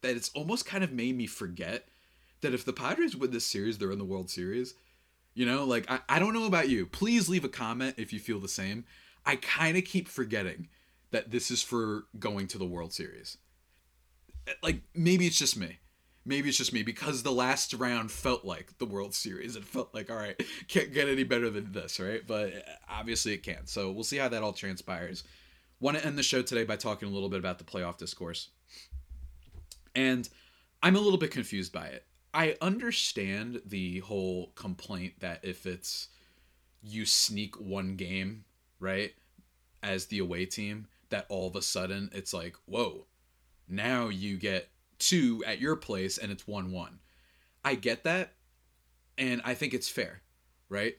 that 0.00 0.16
it's 0.16 0.30
almost 0.30 0.64
kind 0.64 0.82
of 0.82 0.92
made 0.92 1.14
me 1.14 1.26
forget 1.26 1.88
that 2.40 2.54
if 2.54 2.64
the 2.64 2.72
Padres 2.72 3.14
win 3.14 3.30
this 3.30 3.44
series, 3.44 3.76
they're 3.76 3.92
in 3.92 3.98
the 3.98 4.06
World 4.06 4.30
Series. 4.30 4.72
You 5.38 5.46
know, 5.46 5.62
like 5.62 5.88
I, 5.88 6.00
I 6.08 6.18
don't 6.18 6.34
know 6.34 6.46
about 6.46 6.68
you. 6.68 6.84
Please 6.84 7.28
leave 7.28 7.44
a 7.44 7.48
comment 7.48 7.94
if 7.96 8.12
you 8.12 8.18
feel 8.18 8.40
the 8.40 8.48
same. 8.48 8.84
I 9.24 9.36
kind 9.36 9.78
of 9.78 9.84
keep 9.84 10.08
forgetting 10.08 10.66
that 11.12 11.30
this 11.30 11.52
is 11.52 11.62
for 11.62 12.06
going 12.18 12.48
to 12.48 12.58
the 12.58 12.66
World 12.66 12.92
Series 12.92 13.38
eh, 14.48 14.54
like 14.64 14.80
maybe 14.96 15.28
it's 15.28 15.38
just 15.38 15.56
me. 15.56 15.78
Maybe 16.26 16.48
it's 16.48 16.58
just 16.58 16.72
me 16.72 16.82
because 16.82 17.22
the 17.22 17.30
last 17.30 17.72
round 17.72 18.10
felt 18.10 18.44
like 18.44 18.78
the 18.78 18.84
World 18.84 19.14
Series. 19.14 19.54
It 19.54 19.64
felt 19.64 19.94
like, 19.94 20.10
all 20.10 20.16
right, 20.16 20.42
can't 20.66 20.92
get 20.92 21.08
any 21.08 21.22
better 21.22 21.50
than 21.50 21.70
this, 21.70 22.00
right? 22.00 22.26
But 22.26 22.54
eh, 22.54 22.60
obviously 22.90 23.32
it 23.32 23.44
can't. 23.44 23.68
So 23.68 23.92
we'll 23.92 24.02
see 24.02 24.16
how 24.16 24.28
that 24.28 24.42
all 24.42 24.52
transpires. 24.52 25.22
Want 25.78 25.96
to 25.96 26.04
end 26.04 26.18
the 26.18 26.24
show 26.24 26.42
today 26.42 26.64
by 26.64 26.74
talking 26.74 27.08
a 27.08 27.12
little 27.12 27.28
bit 27.28 27.38
about 27.38 27.58
the 27.58 27.64
playoff 27.64 27.96
discourse. 27.96 28.48
And 29.94 30.28
I'm 30.82 30.96
a 30.96 31.00
little 31.00 31.16
bit 31.16 31.30
confused 31.30 31.72
by 31.72 31.86
it. 31.86 32.07
I 32.38 32.54
understand 32.60 33.62
the 33.66 33.98
whole 33.98 34.52
complaint 34.54 35.14
that 35.18 35.40
if 35.42 35.66
it's 35.66 36.06
you 36.80 37.04
sneak 37.04 37.58
one 37.60 37.96
game, 37.96 38.44
right, 38.78 39.12
as 39.82 40.06
the 40.06 40.20
away 40.20 40.46
team, 40.46 40.86
that 41.10 41.26
all 41.28 41.48
of 41.48 41.56
a 41.56 41.62
sudden 41.62 42.10
it's 42.12 42.32
like, 42.32 42.54
whoa, 42.64 43.06
now 43.68 44.06
you 44.06 44.36
get 44.36 44.68
two 45.00 45.42
at 45.48 45.58
your 45.58 45.74
place 45.74 46.16
and 46.16 46.30
it's 46.30 46.46
1 46.46 46.70
1. 46.70 47.00
I 47.64 47.74
get 47.74 48.04
that. 48.04 48.34
And 49.18 49.42
I 49.44 49.54
think 49.54 49.74
it's 49.74 49.88
fair, 49.88 50.22
right? 50.68 50.96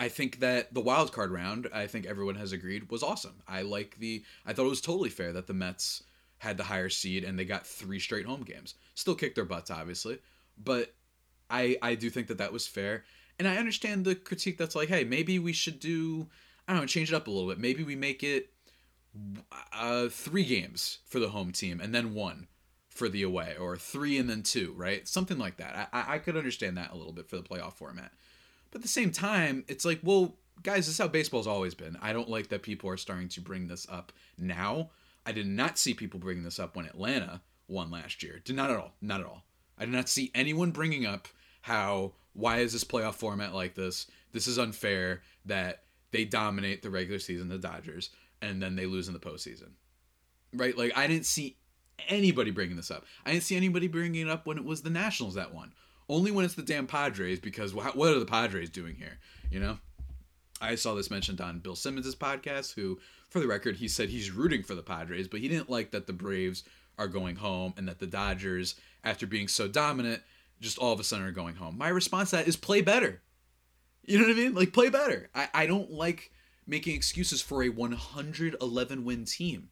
I 0.00 0.08
think 0.08 0.40
that 0.40 0.74
the 0.74 0.80
wild 0.80 1.12
card 1.12 1.30
round, 1.30 1.68
I 1.72 1.86
think 1.86 2.04
everyone 2.04 2.34
has 2.34 2.50
agreed, 2.50 2.90
was 2.90 3.04
awesome. 3.04 3.44
I 3.46 3.62
like 3.62 4.00
the, 4.00 4.24
I 4.44 4.52
thought 4.52 4.66
it 4.66 4.70
was 4.70 4.80
totally 4.80 5.10
fair 5.10 5.32
that 5.34 5.46
the 5.46 5.54
Mets 5.54 6.02
had 6.38 6.56
the 6.56 6.64
higher 6.64 6.88
seed 6.88 7.22
and 7.22 7.38
they 7.38 7.44
got 7.44 7.64
three 7.64 8.00
straight 8.00 8.26
home 8.26 8.42
games. 8.42 8.74
Still 8.96 9.14
kicked 9.14 9.36
their 9.36 9.44
butts, 9.44 9.70
obviously, 9.70 10.18
but 10.62 10.94
I 11.50 11.76
I 11.82 11.94
do 11.94 12.10
think 12.10 12.28
that 12.28 12.38
that 12.38 12.52
was 12.52 12.66
fair. 12.66 13.04
And 13.38 13.48
I 13.48 13.56
understand 13.56 14.04
the 14.04 14.14
critique 14.14 14.58
that's 14.58 14.76
like, 14.76 14.88
hey, 14.88 15.02
maybe 15.02 15.38
we 15.40 15.52
should 15.52 15.80
do, 15.80 16.28
I 16.68 16.72
don't 16.72 16.82
know, 16.82 16.86
change 16.86 17.12
it 17.12 17.16
up 17.16 17.26
a 17.26 17.30
little 17.30 17.48
bit. 17.48 17.58
Maybe 17.58 17.82
we 17.82 17.96
make 17.96 18.22
it 18.22 18.50
uh, 19.72 20.08
three 20.08 20.44
games 20.44 20.98
for 21.06 21.18
the 21.18 21.30
home 21.30 21.50
team 21.50 21.80
and 21.80 21.94
then 21.94 22.14
one 22.14 22.46
for 22.88 23.08
the 23.08 23.24
away, 23.24 23.56
or 23.58 23.76
three 23.76 24.18
and 24.18 24.30
then 24.30 24.44
two, 24.44 24.72
right? 24.76 25.08
Something 25.08 25.36
like 25.36 25.56
that. 25.56 25.88
I, 25.92 26.14
I 26.14 26.18
could 26.18 26.36
understand 26.36 26.76
that 26.76 26.92
a 26.92 26.96
little 26.96 27.12
bit 27.12 27.28
for 27.28 27.36
the 27.36 27.42
playoff 27.42 27.74
format. 27.74 28.12
But 28.70 28.78
at 28.78 28.82
the 28.82 28.88
same 28.88 29.10
time, 29.10 29.64
it's 29.66 29.84
like, 29.84 29.98
well, 30.04 30.36
guys, 30.62 30.86
this 30.86 30.90
is 30.90 30.98
how 30.98 31.08
baseball's 31.08 31.48
always 31.48 31.74
been. 31.74 31.98
I 32.00 32.12
don't 32.12 32.30
like 32.30 32.48
that 32.48 32.62
people 32.62 32.88
are 32.88 32.96
starting 32.96 33.28
to 33.30 33.40
bring 33.40 33.66
this 33.66 33.84
up 33.90 34.12
now. 34.38 34.90
I 35.26 35.32
did 35.32 35.48
not 35.48 35.76
see 35.76 35.92
people 35.92 36.20
bringing 36.20 36.44
this 36.44 36.60
up 36.60 36.76
when 36.76 36.86
Atlanta 36.86 37.40
won 37.66 37.90
last 37.90 38.22
year. 38.22 38.40
Did 38.44 38.54
not 38.54 38.70
at 38.70 38.76
all. 38.76 38.92
Not 39.00 39.20
at 39.20 39.26
all. 39.26 39.42
I 39.78 39.84
did 39.84 39.94
not 39.94 40.08
see 40.08 40.30
anyone 40.34 40.70
bringing 40.70 41.06
up 41.06 41.28
how 41.62 42.12
why 42.34 42.58
is 42.58 42.72
this 42.72 42.84
playoff 42.84 43.14
format 43.14 43.54
like 43.54 43.74
this? 43.74 44.06
This 44.32 44.46
is 44.46 44.58
unfair 44.58 45.22
that 45.46 45.84
they 46.10 46.24
dominate 46.24 46.82
the 46.82 46.90
regular 46.90 47.18
season, 47.18 47.48
the 47.48 47.58
Dodgers, 47.58 48.10
and 48.42 48.62
then 48.62 48.76
they 48.76 48.86
lose 48.86 49.08
in 49.08 49.14
the 49.14 49.20
postseason. 49.20 49.70
Right? 50.52 50.76
Like 50.76 50.96
I 50.96 51.06
didn't 51.06 51.26
see 51.26 51.56
anybody 52.08 52.50
bringing 52.50 52.76
this 52.76 52.90
up. 52.90 53.04
I 53.24 53.32
didn't 53.32 53.44
see 53.44 53.56
anybody 53.56 53.88
bringing 53.88 54.26
it 54.26 54.30
up 54.30 54.46
when 54.46 54.58
it 54.58 54.64
was 54.64 54.82
the 54.82 54.90
Nationals 54.90 55.34
that 55.34 55.54
won. 55.54 55.72
Only 56.08 56.30
when 56.30 56.44
it's 56.44 56.54
the 56.54 56.62
damn 56.62 56.86
Padres, 56.86 57.40
because 57.40 57.72
what 57.72 57.96
are 57.96 58.18
the 58.18 58.26
Padres 58.26 58.70
doing 58.70 58.96
here? 58.96 59.18
You 59.50 59.60
know. 59.60 59.78
I 60.60 60.76
saw 60.76 60.94
this 60.94 61.10
mentioned 61.10 61.40
on 61.40 61.58
Bill 61.58 61.74
Simmons' 61.74 62.14
podcast, 62.14 62.74
who, 62.74 62.98
for 63.28 63.40
the 63.40 63.46
record, 63.46 63.76
he 63.76 63.88
said 63.88 64.08
he's 64.08 64.30
rooting 64.30 64.62
for 64.62 64.74
the 64.74 64.82
Padres, 64.82 65.28
but 65.28 65.40
he 65.40 65.48
didn't 65.48 65.68
like 65.68 65.90
that 65.90 66.06
the 66.06 66.12
Braves 66.12 66.62
are 66.98 67.08
going 67.08 67.36
home 67.36 67.74
and 67.76 67.88
that 67.88 67.98
the 67.98 68.06
Dodgers, 68.06 68.74
after 69.02 69.26
being 69.26 69.48
so 69.48 69.68
dominant, 69.68 70.22
just 70.60 70.78
all 70.78 70.92
of 70.92 71.00
a 71.00 71.04
sudden 71.04 71.26
are 71.26 71.32
going 71.32 71.56
home. 71.56 71.76
My 71.76 71.88
response 71.88 72.30
to 72.30 72.36
that 72.36 72.48
is 72.48 72.56
play 72.56 72.80
better. 72.80 73.20
You 74.04 74.18
know 74.18 74.26
what 74.26 74.32
I 74.32 74.36
mean? 74.36 74.54
Like 74.54 74.72
play 74.72 74.90
better. 74.90 75.30
I, 75.34 75.48
I 75.54 75.66
don't 75.66 75.90
like 75.90 76.30
making 76.66 76.94
excuses 76.94 77.42
for 77.42 77.62
a 77.62 77.68
111 77.68 79.04
win 79.04 79.24
team. 79.24 79.70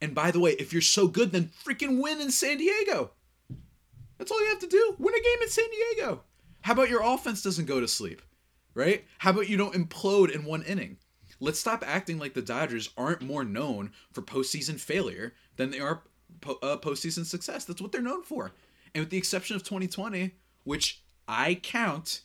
And 0.00 0.14
by 0.14 0.30
the 0.30 0.40
way, 0.40 0.52
if 0.52 0.72
you're 0.72 0.82
so 0.82 1.08
good, 1.08 1.32
then 1.32 1.50
freaking 1.64 2.00
win 2.00 2.20
in 2.20 2.30
San 2.30 2.58
Diego. 2.58 3.12
That's 4.16 4.30
all 4.30 4.40
you 4.40 4.48
have 4.48 4.60
to 4.60 4.66
do. 4.66 4.94
Win 4.98 5.14
a 5.14 5.22
game 5.22 5.42
in 5.42 5.48
San 5.48 5.64
Diego. 5.70 6.22
How 6.62 6.72
about 6.72 6.90
your 6.90 7.02
offense 7.02 7.42
doesn't 7.42 7.66
go 7.66 7.80
to 7.80 7.88
sleep? 7.88 8.22
Right? 8.74 9.04
How 9.18 9.30
about 9.30 9.48
you 9.48 9.56
don't 9.56 9.74
implode 9.74 10.30
in 10.30 10.44
one 10.44 10.62
inning? 10.62 10.98
Let's 11.40 11.60
stop 11.60 11.84
acting 11.86 12.18
like 12.18 12.34
the 12.34 12.42
Dodgers 12.42 12.90
aren't 12.96 13.22
more 13.22 13.44
known 13.44 13.92
for 14.12 14.22
postseason 14.22 14.80
failure 14.80 15.34
than 15.56 15.70
they 15.70 15.80
are 15.80 16.02
po- 16.40 16.58
uh, 16.62 16.76
postseason 16.76 17.24
success. 17.24 17.64
That's 17.64 17.80
what 17.80 17.92
they're 17.92 18.00
known 18.00 18.22
for. 18.22 18.52
And 18.94 19.02
with 19.02 19.10
the 19.10 19.18
exception 19.18 19.56
of 19.56 19.62
2020, 19.62 20.32
which 20.64 21.02
I 21.26 21.54
count, 21.54 22.22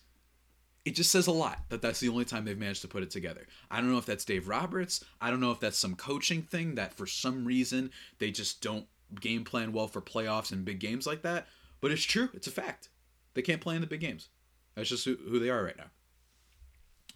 it 0.85 0.95
just 0.95 1.11
says 1.11 1.27
a 1.27 1.31
lot 1.31 1.59
that 1.69 1.81
that's 1.81 1.99
the 1.99 2.09
only 2.09 2.25
time 2.25 2.45
they've 2.45 2.57
managed 2.57 2.81
to 2.81 2.87
put 2.87 3.03
it 3.03 3.11
together. 3.11 3.47
I 3.69 3.77
don't 3.77 3.91
know 3.91 3.97
if 3.97 4.05
that's 4.05 4.25
Dave 4.25 4.47
Roberts. 4.47 5.03
I 5.21 5.29
don't 5.29 5.39
know 5.39 5.51
if 5.51 5.59
that's 5.59 5.77
some 5.77 5.95
coaching 5.95 6.41
thing 6.41 6.75
that 6.75 6.93
for 6.93 7.05
some 7.05 7.45
reason 7.45 7.91
they 8.19 8.31
just 8.31 8.61
don't 8.61 8.85
game 9.19 9.43
plan 9.43 9.71
well 9.73 9.87
for 9.87 10.01
playoffs 10.01 10.51
and 10.51 10.65
big 10.65 10.79
games 10.79 11.05
like 11.05 11.21
that. 11.21 11.47
But 11.81 11.91
it's 11.91 12.03
true. 12.03 12.29
It's 12.33 12.47
a 12.47 12.51
fact. 12.51 12.89
They 13.33 13.41
can't 13.41 13.61
play 13.61 13.75
in 13.75 13.81
the 13.81 13.87
big 13.87 14.01
games. 14.01 14.29
That's 14.75 14.89
just 14.89 15.05
who, 15.05 15.15
who 15.15 15.39
they 15.39 15.49
are 15.49 15.63
right 15.63 15.77
now. 15.77 15.91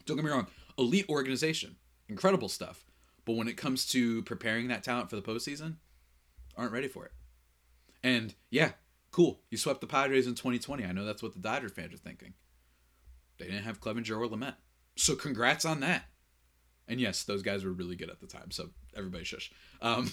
Don't 0.06 0.18
get 0.18 0.26
me 0.26 0.32
wrong. 0.32 0.48
Elite 0.78 1.10
organization. 1.10 1.76
Incredible 2.10 2.50
stuff. 2.50 2.86
But 3.26 3.36
when 3.36 3.48
it 3.48 3.58
comes 3.58 3.86
to 3.88 4.22
preparing 4.24 4.70
that 4.70 4.84
talent 4.84 5.10
for 5.10 5.16
the 5.16 5.22
postseason, 5.22 5.76
aren't 6.56 6.72
ready 6.72 6.88
for 6.88 7.06
it. 7.06 7.12
And 8.04 8.34
yeah, 8.50 8.72
cool. 9.12 9.42
You 9.50 9.58
swept 9.58 9.82
the 9.82 9.88
Padres 9.88 10.28
in 10.28 10.36
2020. 10.36 10.86
I 10.86 10.92
know 10.92 11.06
that's 11.06 11.24
what 11.24 11.34
the 11.34 11.40
Dodger 11.40 11.70
fans 11.70 11.94
are 11.94 11.98
thinking. 11.98 12.34
They 13.38 13.46
didn't 13.46 13.64
have 13.64 13.82
Clevinger 13.82 14.18
or 14.18 14.28
Lamet. 14.28 14.56
So 14.96 15.16
congrats 15.16 15.66
on 15.66 15.82
that. 15.82 16.06
And 16.88 17.02
yes, 17.02 17.24
those 17.24 17.44
guys 17.44 17.66
were 17.66 17.72
really 17.72 17.96
good 17.96 18.10
at 18.10 18.20
the 18.20 18.28
time. 18.28 18.52
So 18.52 18.70
everybody 18.96 19.24
shush. 19.24 19.52
Um, 19.82 20.12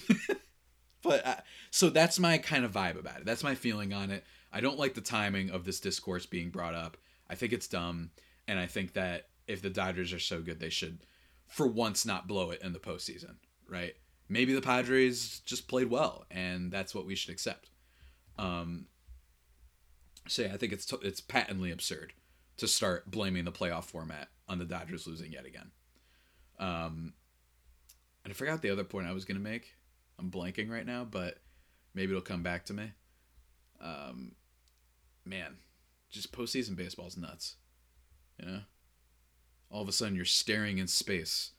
but 1.03 1.27
uh, 1.27 1.37
so 1.71 1.89
that's 1.89 2.19
my 2.19 2.39
kind 2.39 2.65
of 2.65 2.73
vibe 2.73 2.99
about 2.99 3.19
it. 3.19 3.27
That's 3.27 3.45
my 3.45 3.55
feeling 3.55 3.93
on 3.93 4.11
it. 4.11 4.25
I 4.53 4.61
don't 4.61 4.79
like 4.79 4.95
the 4.95 5.01
timing 5.01 5.51
of 5.51 5.65
this 5.65 5.81
discourse 5.81 6.27
being 6.27 6.51
brought 6.51 6.75
up. 6.75 6.97
I 7.29 7.35
think 7.35 7.53
it's 7.53 7.69
dumb. 7.69 8.11
And 8.47 8.59
I 8.59 8.67
think 8.67 8.95
that 8.95 9.29
if 9.47 9.63
the 9.63 9.71
Dodgers 9.71 10.13
are 10.13 10.19
so 10.19 10.41
good, 10.43 10.61
they 10.61 10.69
should, 10.69 11.01
for 11.55 11.67
once, 11.67 12.05
not 12.05 12.27
blow 12.27 12.51
it 12.51 12.63
in 12.63 12.73
the 12.73 12.79
postseason, 12.79 13.37
right? 13.69 13.95
maybe 14.29 14.55
the 14.55 14.61
Padres 14.61 15.41
just 15.45 15.69
played 15.69 15.91
well, 15.91 16.25
and 16.31 16.71
that's 16.71 16.95
what 16.95 17.07
we 17.07 17.15
should 17.15 17.31
accept. 17.31 17.71
Um, 18.39 18.87
so 20.27 20.43
yeah, 20.43 20.55
I 20.55 20.57
think 20.57 20.73
it's 20.73 20.87
t- 20.87 20.97
it's 21.03 21.21
patently 21.21 21.71
absurd 21.71 22.15
to 22.57 22.67
start 22.67 23.11
blaming 23.11 23.45
the 23.45 23.53
playoff 23.53 23.85
format 23.85 24.29
on 24.49 24.59
the 24.59 24.65
Dodgers 24.65 25.07
losing 25.07 25.33
yet 25.33 25.47
again. 25.47 25.71
Um, 26.59 27.15
and 28.25 28.31
I 28.31 28.35
forgot 28.35 28.63
the 28.63 28.71
other 28.71 28.85
point 28.85 29.07
I 29.07 29.13
was 29.13 29.25
gonna 29.25 29.41
make. 29.41 29.75
I'm 30.19 30.31
blanking 30.31 30.71
right 30.71 30.87
now, 30.87 31.05
but 31.05 31.39
maybe 31.95 32.13
it'll 32.13 32.23
come 32.23 32.43
back 32.43 32.65
to 32.67 32.73
me. 32.73 32.93
Um, 33.81 34.33
man, 35.25 35.57
just 36.11 36.33
postseason 36.33 36.77
baseball's 36.77 37.17
nuts. 37.17 37.57
You 38.39 38.47
know, 38.47 38.61
all 39.71 39.83
of 39.83 39.89
a 39.89 39.93
sudden 39.93 40.15
you're 40.15 40.25
staring 40.25 40.79
in 40.79 40.87
space 40.87 41.53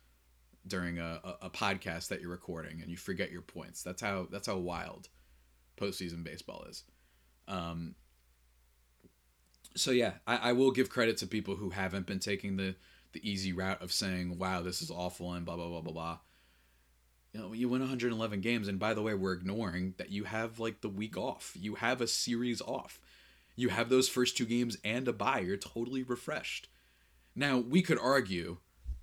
during 0.67 0.99
a, 0.99 1.19
a, 1.23 1.45
a, 1.45 1.49
podcast 1.49 2.07
that 2.07 2.21
you're 2.21 2.31
recording 2.31 2.81
and 2.81 2.89
you 2.89 2.97
forget 2.97 3.31
your 3.31 3.41
points. 3.41 3.83
That's 3.83 4.01
how 4.01 4.27
that's 4.31 4.47
how 4.47 4.57
wild 4.57 5.09
postseason 5.77 6.23
baseball 6.23 6.65
is. 6.69 6.83
Um, 7.47 7.95
so 9.75 9.91
yeah, 9.91 10.13
I, 10.25 10.37
I 10.37 10.51
will 10.53 10.71
give 10.71 10.89
credit 10.89 11.17
to 11.17 11.27
people 11.27 11.55
who 11.55 11.69
haven't 11.69 12.07
been 12.07 12.19
taking 12.19 12.57
the 12.57 12.75
the 13.13 13.29
easy 13.29 13.53
route 13.53 13.81
of 13.81 13.91
saying, 13.93 14.37
"Wow, 14.37 14.61
this 14.61 14.81
is 14.81 14.91
awful," 14.91 15.33
and 15.33 15.45
blah 15.45 15.55
blah 15.55 15.67
blah 15.67 15.81
blah 15.81 15.93
blah. 15.93 16.17
You 17.33 17.41
know, 17.41 17.53
you 17.53 17.67
win 17.67 17.81
111 17.81 18.39
games, 18.39 18.67
and 18.67 18.79
by 18.79 18.93
the 18.93 19.01
way, 19.01 19.13
we're 19.13 19.33
ignoring 19.33 19.93
that 19.97 20.09
you 20.09 20.23
have 20.23 20.59
like 20.59 20.81
the 20.81 20.89
week 20.89 21.17
off. 21.17 21.53
You 21.59 21.75
have 21.75 22.01
a 22.01 22.07
series 22.07 22.61
off. 22.61 22.99
You 23.57 23.69
have 23.69 23.89
those 23.89 24.09
first 24.09 24.37
two 24.37 24.45
games 24.45 24.77
and 24.83 25.07
a 25.07 25.13
bye. 25.13 25.39
You're 25.39 25.57
totally 25.57 26.03
refreshed. 26.03 26.69
Now 27.35 27.57
we 27.57 27.81
could 27.81 27.99
argue 27.99 28.57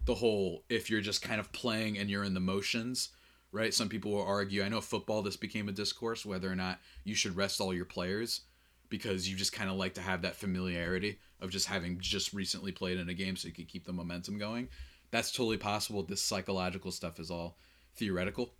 the 0.04 0.14
whole 0.14 0.64
if 0.68 0.90
you're 0.90 1.00
just 1.00 1.22
kind 1.22 1.40
of 1.40 1.52
playing 1.52 1.98
and 1.98 2.10
you're 2.10 2.24
in 2.24 2.34
the 2.34 2.40
motions, 2.40 3.10
right? 3.52 3.72
Some 3.72 3.88
people 3.88 4.12
will 4.12 4.24
argue. 4.24 4.62
I 4.62 4.68
know 4.68 4.80
football 4.80 5.22
this 5.22 5.36
became 5.36 5.68
a 5.68 5.72
discourse 5.72 6.26
whether 6.26 6.50
or 6.50 6.56
not 6.56 6.80
you 7.04 7.14
should 7.14 7.36
rest 7.36 7.60
all 7.60 7.74
your 7.74 7.84
players 7.84 8.42
because 8.88 9.28
you 9.28 9.36
just 9.36 9.52
kind 9.52 9.70
of 9.70 9.76
like 9.76 9.94
to 9.94 10.00
have 10.02 10.22
that 10.22 10.36
familiarity 10.36 11.18
of 11.40 11.50
just 11.50 11.66
having 11.66 11.98
just 11.98 12.32
recently 12.32 12.72
played 12.72 12.98
in 12.98 13.08
a 13.08 13.14
game 13.14 13.36
so 13.36 13.48
you 13.48 13.54
could 13.54 13.68
keep 13.68 13.84
the 13.86 13.92
momentum 13.92 14.38
going. 14.38 14.68
That's 15.10 15.32
totally 15.32 15.56
possible. 15.56 16.02
This 16.02 16.22
psychological 16.22 16.90
stuff 16.90 17.18
is 17.18 17.30
all 17.30 17.56
theoretical 17.96 18.54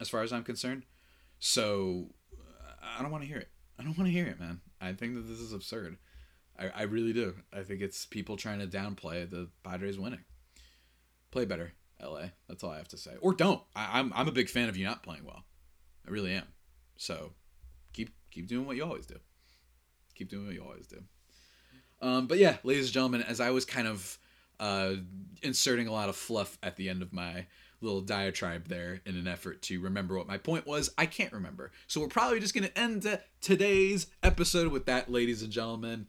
as 0.00 0.08
far 0.08 0.22
as 0.22 0.32
I'm 0.32 0.44
concerned. 0.44 0.84
So 1.38 2.08
uh, 2.32 2.72
I 2.98 3.02
don't 3.02 3.10
want 3.10 3.22
to 3.22 3.28
hear 3.28 3.38
it. 3.38 3.48
I 3.78 3.82
don't 3.82 3.96
want 3.96 4.08
to 4.08 4.12
hear 4.12 4.26
it, 4.26 4.40
man. 4.40 4.60
I 4.80 4.92
think 4.92 5.14
that 5.14 5.28
this 5.28 5.38
is 5.38 5.52
absurd. 5.52 5.98
I, 6.58 6.70
I 6.74 6.82
really 6.82 7.12
do. 7.12 7.34
I 7.52 7.62
think 7.62 7.80
it's 7.80 8.06
people 8.06 8.36
trying 8.36 8.60
to 8.60 8.66
downplay 8.66 9.28
the 9.28 9.48
Padres 9.62 9.98
winning 9.98 10.24
play 11.36 11.44
better, 11.44 11.72
LA. 12.02 12.28
That's 12.48 12.64
all 12.64 12.70
I 12.70 12.78
have 12.78 12.88
to 12.88 12.96
say. 12.96 13.12
Or 13.20 13.34
don't. 13.34 13.60
I, 13.74 13.98
I'm, 13.98 14.10
I'm 14.14 14.26
a 14.26 14.32
big 14.32 14.48
fan 14.48 14.70
of 14.70 14.76
you 14.76 14.86
not 14.86 15.02
playing 15.02 15.24
well. 15.24 15.44
I 16.06 16.10
really 16.10 16.32
am. 16.32 16.46
So 16.96 17.32
keep 17.92 18.10
keep 18.30 18.46
doing 18.48 18.66
what 18.66 18.76
you 18.76 18.84
always 18.84 19.04
do. 19.04 19.16
Keep 20.14 20.30
doing 20.30 20.46
what 20.46 20.54
you 20.54 20.62
always 20.62 20.86
do. 20.86 21.02
Um, 22.00 22.26
but 22.26 22.38
yeah, 22.38 22.56
ladies 22.62 22.86
and 22.86 22.94
gentlemen, 22.94 23.22
as 23.22 23.40
I 23.40 23.50
was 23.50 23.66
kind 23.66 23.86
of 23.86 24.18
uh, 24.58 24.94
inserting 25.42 25.88
a 25.88 25.92
lot 25.92 26.08
of 26.08 26.16
fluff 26.16 26.56
at 26.62 26.76
the 26.76 26.88
end 26.88 27.02
of 27.02 27.12
my 27.12 27.46
little 27.82 28.00
diatribe 28.00 28.68
there 28.68 29.02
in 29.04 29.16
an 29.16 29.28
effort 29.28 29.60
to 29.60 29.78
remember 29.80 30.16
what 30.16 30.26
my 30.26 30.38
point 30.38 30.66
was. 30.66 30.90
I 30.96 31.04
can't 31.04 31.34
remember. 31.34 31.70
So 31.86 32.00
we're 32.00 32.08
probably 32.08 32.40
just 32.40 32.54
going 32.54 32.66
to 32.66 32.78
end 32.78 33.20
today's 33.42 34.06
episode 34.22 34.72
with 34.72 34.86
that, 34.86 35.10
ladies 35.10 35.42
and 35.42 35.52
gentlemen. 35.52 36.06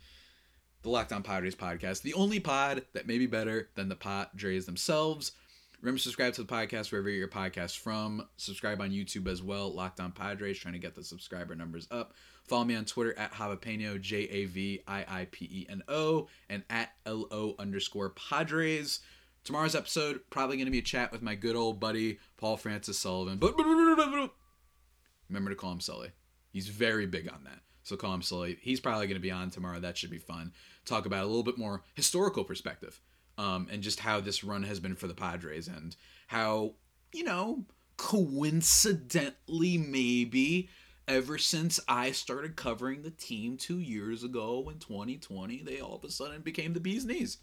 The 0.87 0.93
Locked 0.93 1.11
On 1.11 1.21
Padres 1.21 1.53
podcast, 1.53 2.01
the 2.01 2.13
only 2.13 2.39
pod 2.39 2.81
that 2.93 3.07
may 3.07 3.17
be 3.17 3.27
better 3.27 3.67
than 3.75 3.89
the 3.89 3.95
Padres 3.97 4.65
themselves. 4.65 5.33
Remember, 5.81 5.99
subscribe 5.99 6.31
to 6.35 6.43
the 6.43 6.47
podcast 6.47 6.93
wherever 6.93 7.09
your 7.09 7.27
podcast 7.27 7.79
from. 7.79 8.25
Subscribe 8.37 8.79
on 8.79 8.91
YouTube 8.91 9.27
as 9.27 9.43
well. 9.43 9.69
Locked 9.69 9.99
On 9.99 10.13
Padres, 10.13 10.57
trying 10.57 10.75
to 10.75 10.79
get 10.79 10.95
the 10.95 11.03
subscriber 11.03 11.55
numbers 11.55 11.89
up. 11.91 12.13
Follow 12.47 12.63
me 12.63 12.73
on 12.73 12.85
Twitter 12.85 13.13
at 13.19 13.33
Javapeno, 13.33 13.99
J 13.99 14.29
A 14.29 14.45
V 14.45 14.81
I 14.87 15.05
I 15.09 15.27
P 15.29 15.49
E 15.51 15.65
N 15.69 15.83
O, 15.89 16.29
and 16.49 16.63
at 16.69 16.91
L 17.05 17.27
O 17.31 17.55
underscore 17.59 18.11
Padres. 18.11 19.01
Tomorrow's 19.43 19.75
episode, 19.75 20.21
probably 20.29 20.55
going 20.55 20.67
to 20.67 20.71
be 20.71 20.79
a 20.79 20.81
chat 20.81 21.11
with 21.11 21.21
my 21.21 21.35
good 21.35 21.57
old 21.57 21.81
buddy, 21.81 22.19
Paul 22.37 22.55
Francis 22.55 22.97
Sullivan. 22.97 23.39
But 23.39 23.57
remember 23.57 25.49
to 25.49 25.55
call 25.57 25.73
him 25.73 25.81
Sully. 25.81 26.11
He's 26.53 26.69
very 26.69 27.05
big 27.05 27.27
on 27.29 27.43
that. 27.43 27.59
So 27.87 27.95
call 27.95 28.13
him 28.13 28.21
Sully. 28.21 28.57
He's 28.61 28.79
probably 28.79 29.07
going 29.07 29.15
to 29.15 29.21
be 29.21 29.31
on 29.31 29.49
tomorrow. 29.49 29.79
That 29.79 29.97
should 29.97 30.09
be 30.09 30.17
fun. 30.17 30.51
Talk 30.85 31.05
about 31.05 31.23
a 31.23 31.27
little 31.27 31.43
bit 31.43 31.57
more 31.57 31.83
historical 31.95 32.43
perspective 32.43 32.99
um, 33.37 33.67
and 33.71 33.81
just 33.81 33.99
how 33.99 34.19
this 34.19 34.43
run 34.43 34.63
has 34.63 34.79
been 34.79 34.95
for 34.95 35.07
the 35.07 35.13
Padres 35.13 35.67
and 35.67 35.95
how, 36.27 36.73
you 37.13 37.23
know, 37.23 37.65
coincidentally, 37.97 39.77
maybe 39.77 40.69
ever 41.07 41.37
since 41.37 41.79
I 41.87 42.11
started 42.11 42.55
covering 42.55 43.01
the 43.01 43.11
team 43.11 43.57
two 43.57 43.79
years 43.79 44.23
ago 44.23 44.69
in 44.71 44.79
2020, 44.79 45.63
they 45.63 45.79
all 45.79 45.95
of 45.95 46.03
a 46.03 46.11
sudden 46.11 46.41
became 46.41 46.73
the 46.73 46.79
bee's 46.79 47.05
knees 47.05 47.37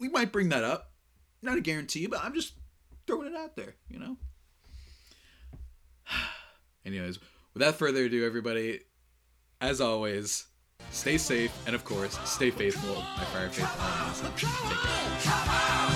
we 0.00 0.08
might 0.08 0.32
bring 0.32 0.48
that 0.48 0.64
up. 0.64 0.90
Not 1.42 1.58
a 1.58 1.60
guarantee, 1.60 2.06
but 2.06 2.24
I'm 2.24 2.34
just 2.34 2.54
throwing 3.06 3.28
it 3.28 3.36
out 3.36 3.54
there, 3.54 3.76
you 3.88 3.98
know? 4.00 4.16
Anyways, 6.84 7.18
without 7.54 7.74
further 7.74 8.04
ado, 8.04 8.24
everybody, 8.26 8.80
as 9.60 9.80
always, 9.80 10.46
stay 10.90 11.18
safe 11.18 11.52
and, 11.66 11.74
of 11.74 11.84
course, 11.84 12.18
stay 12.24 12.50
faithful. 12.50 12.94
My 12.94 13.24
fire 13.24 13.48
faith. 13.48 13.68
Take 14.36 14.48
care. 14.48 15.89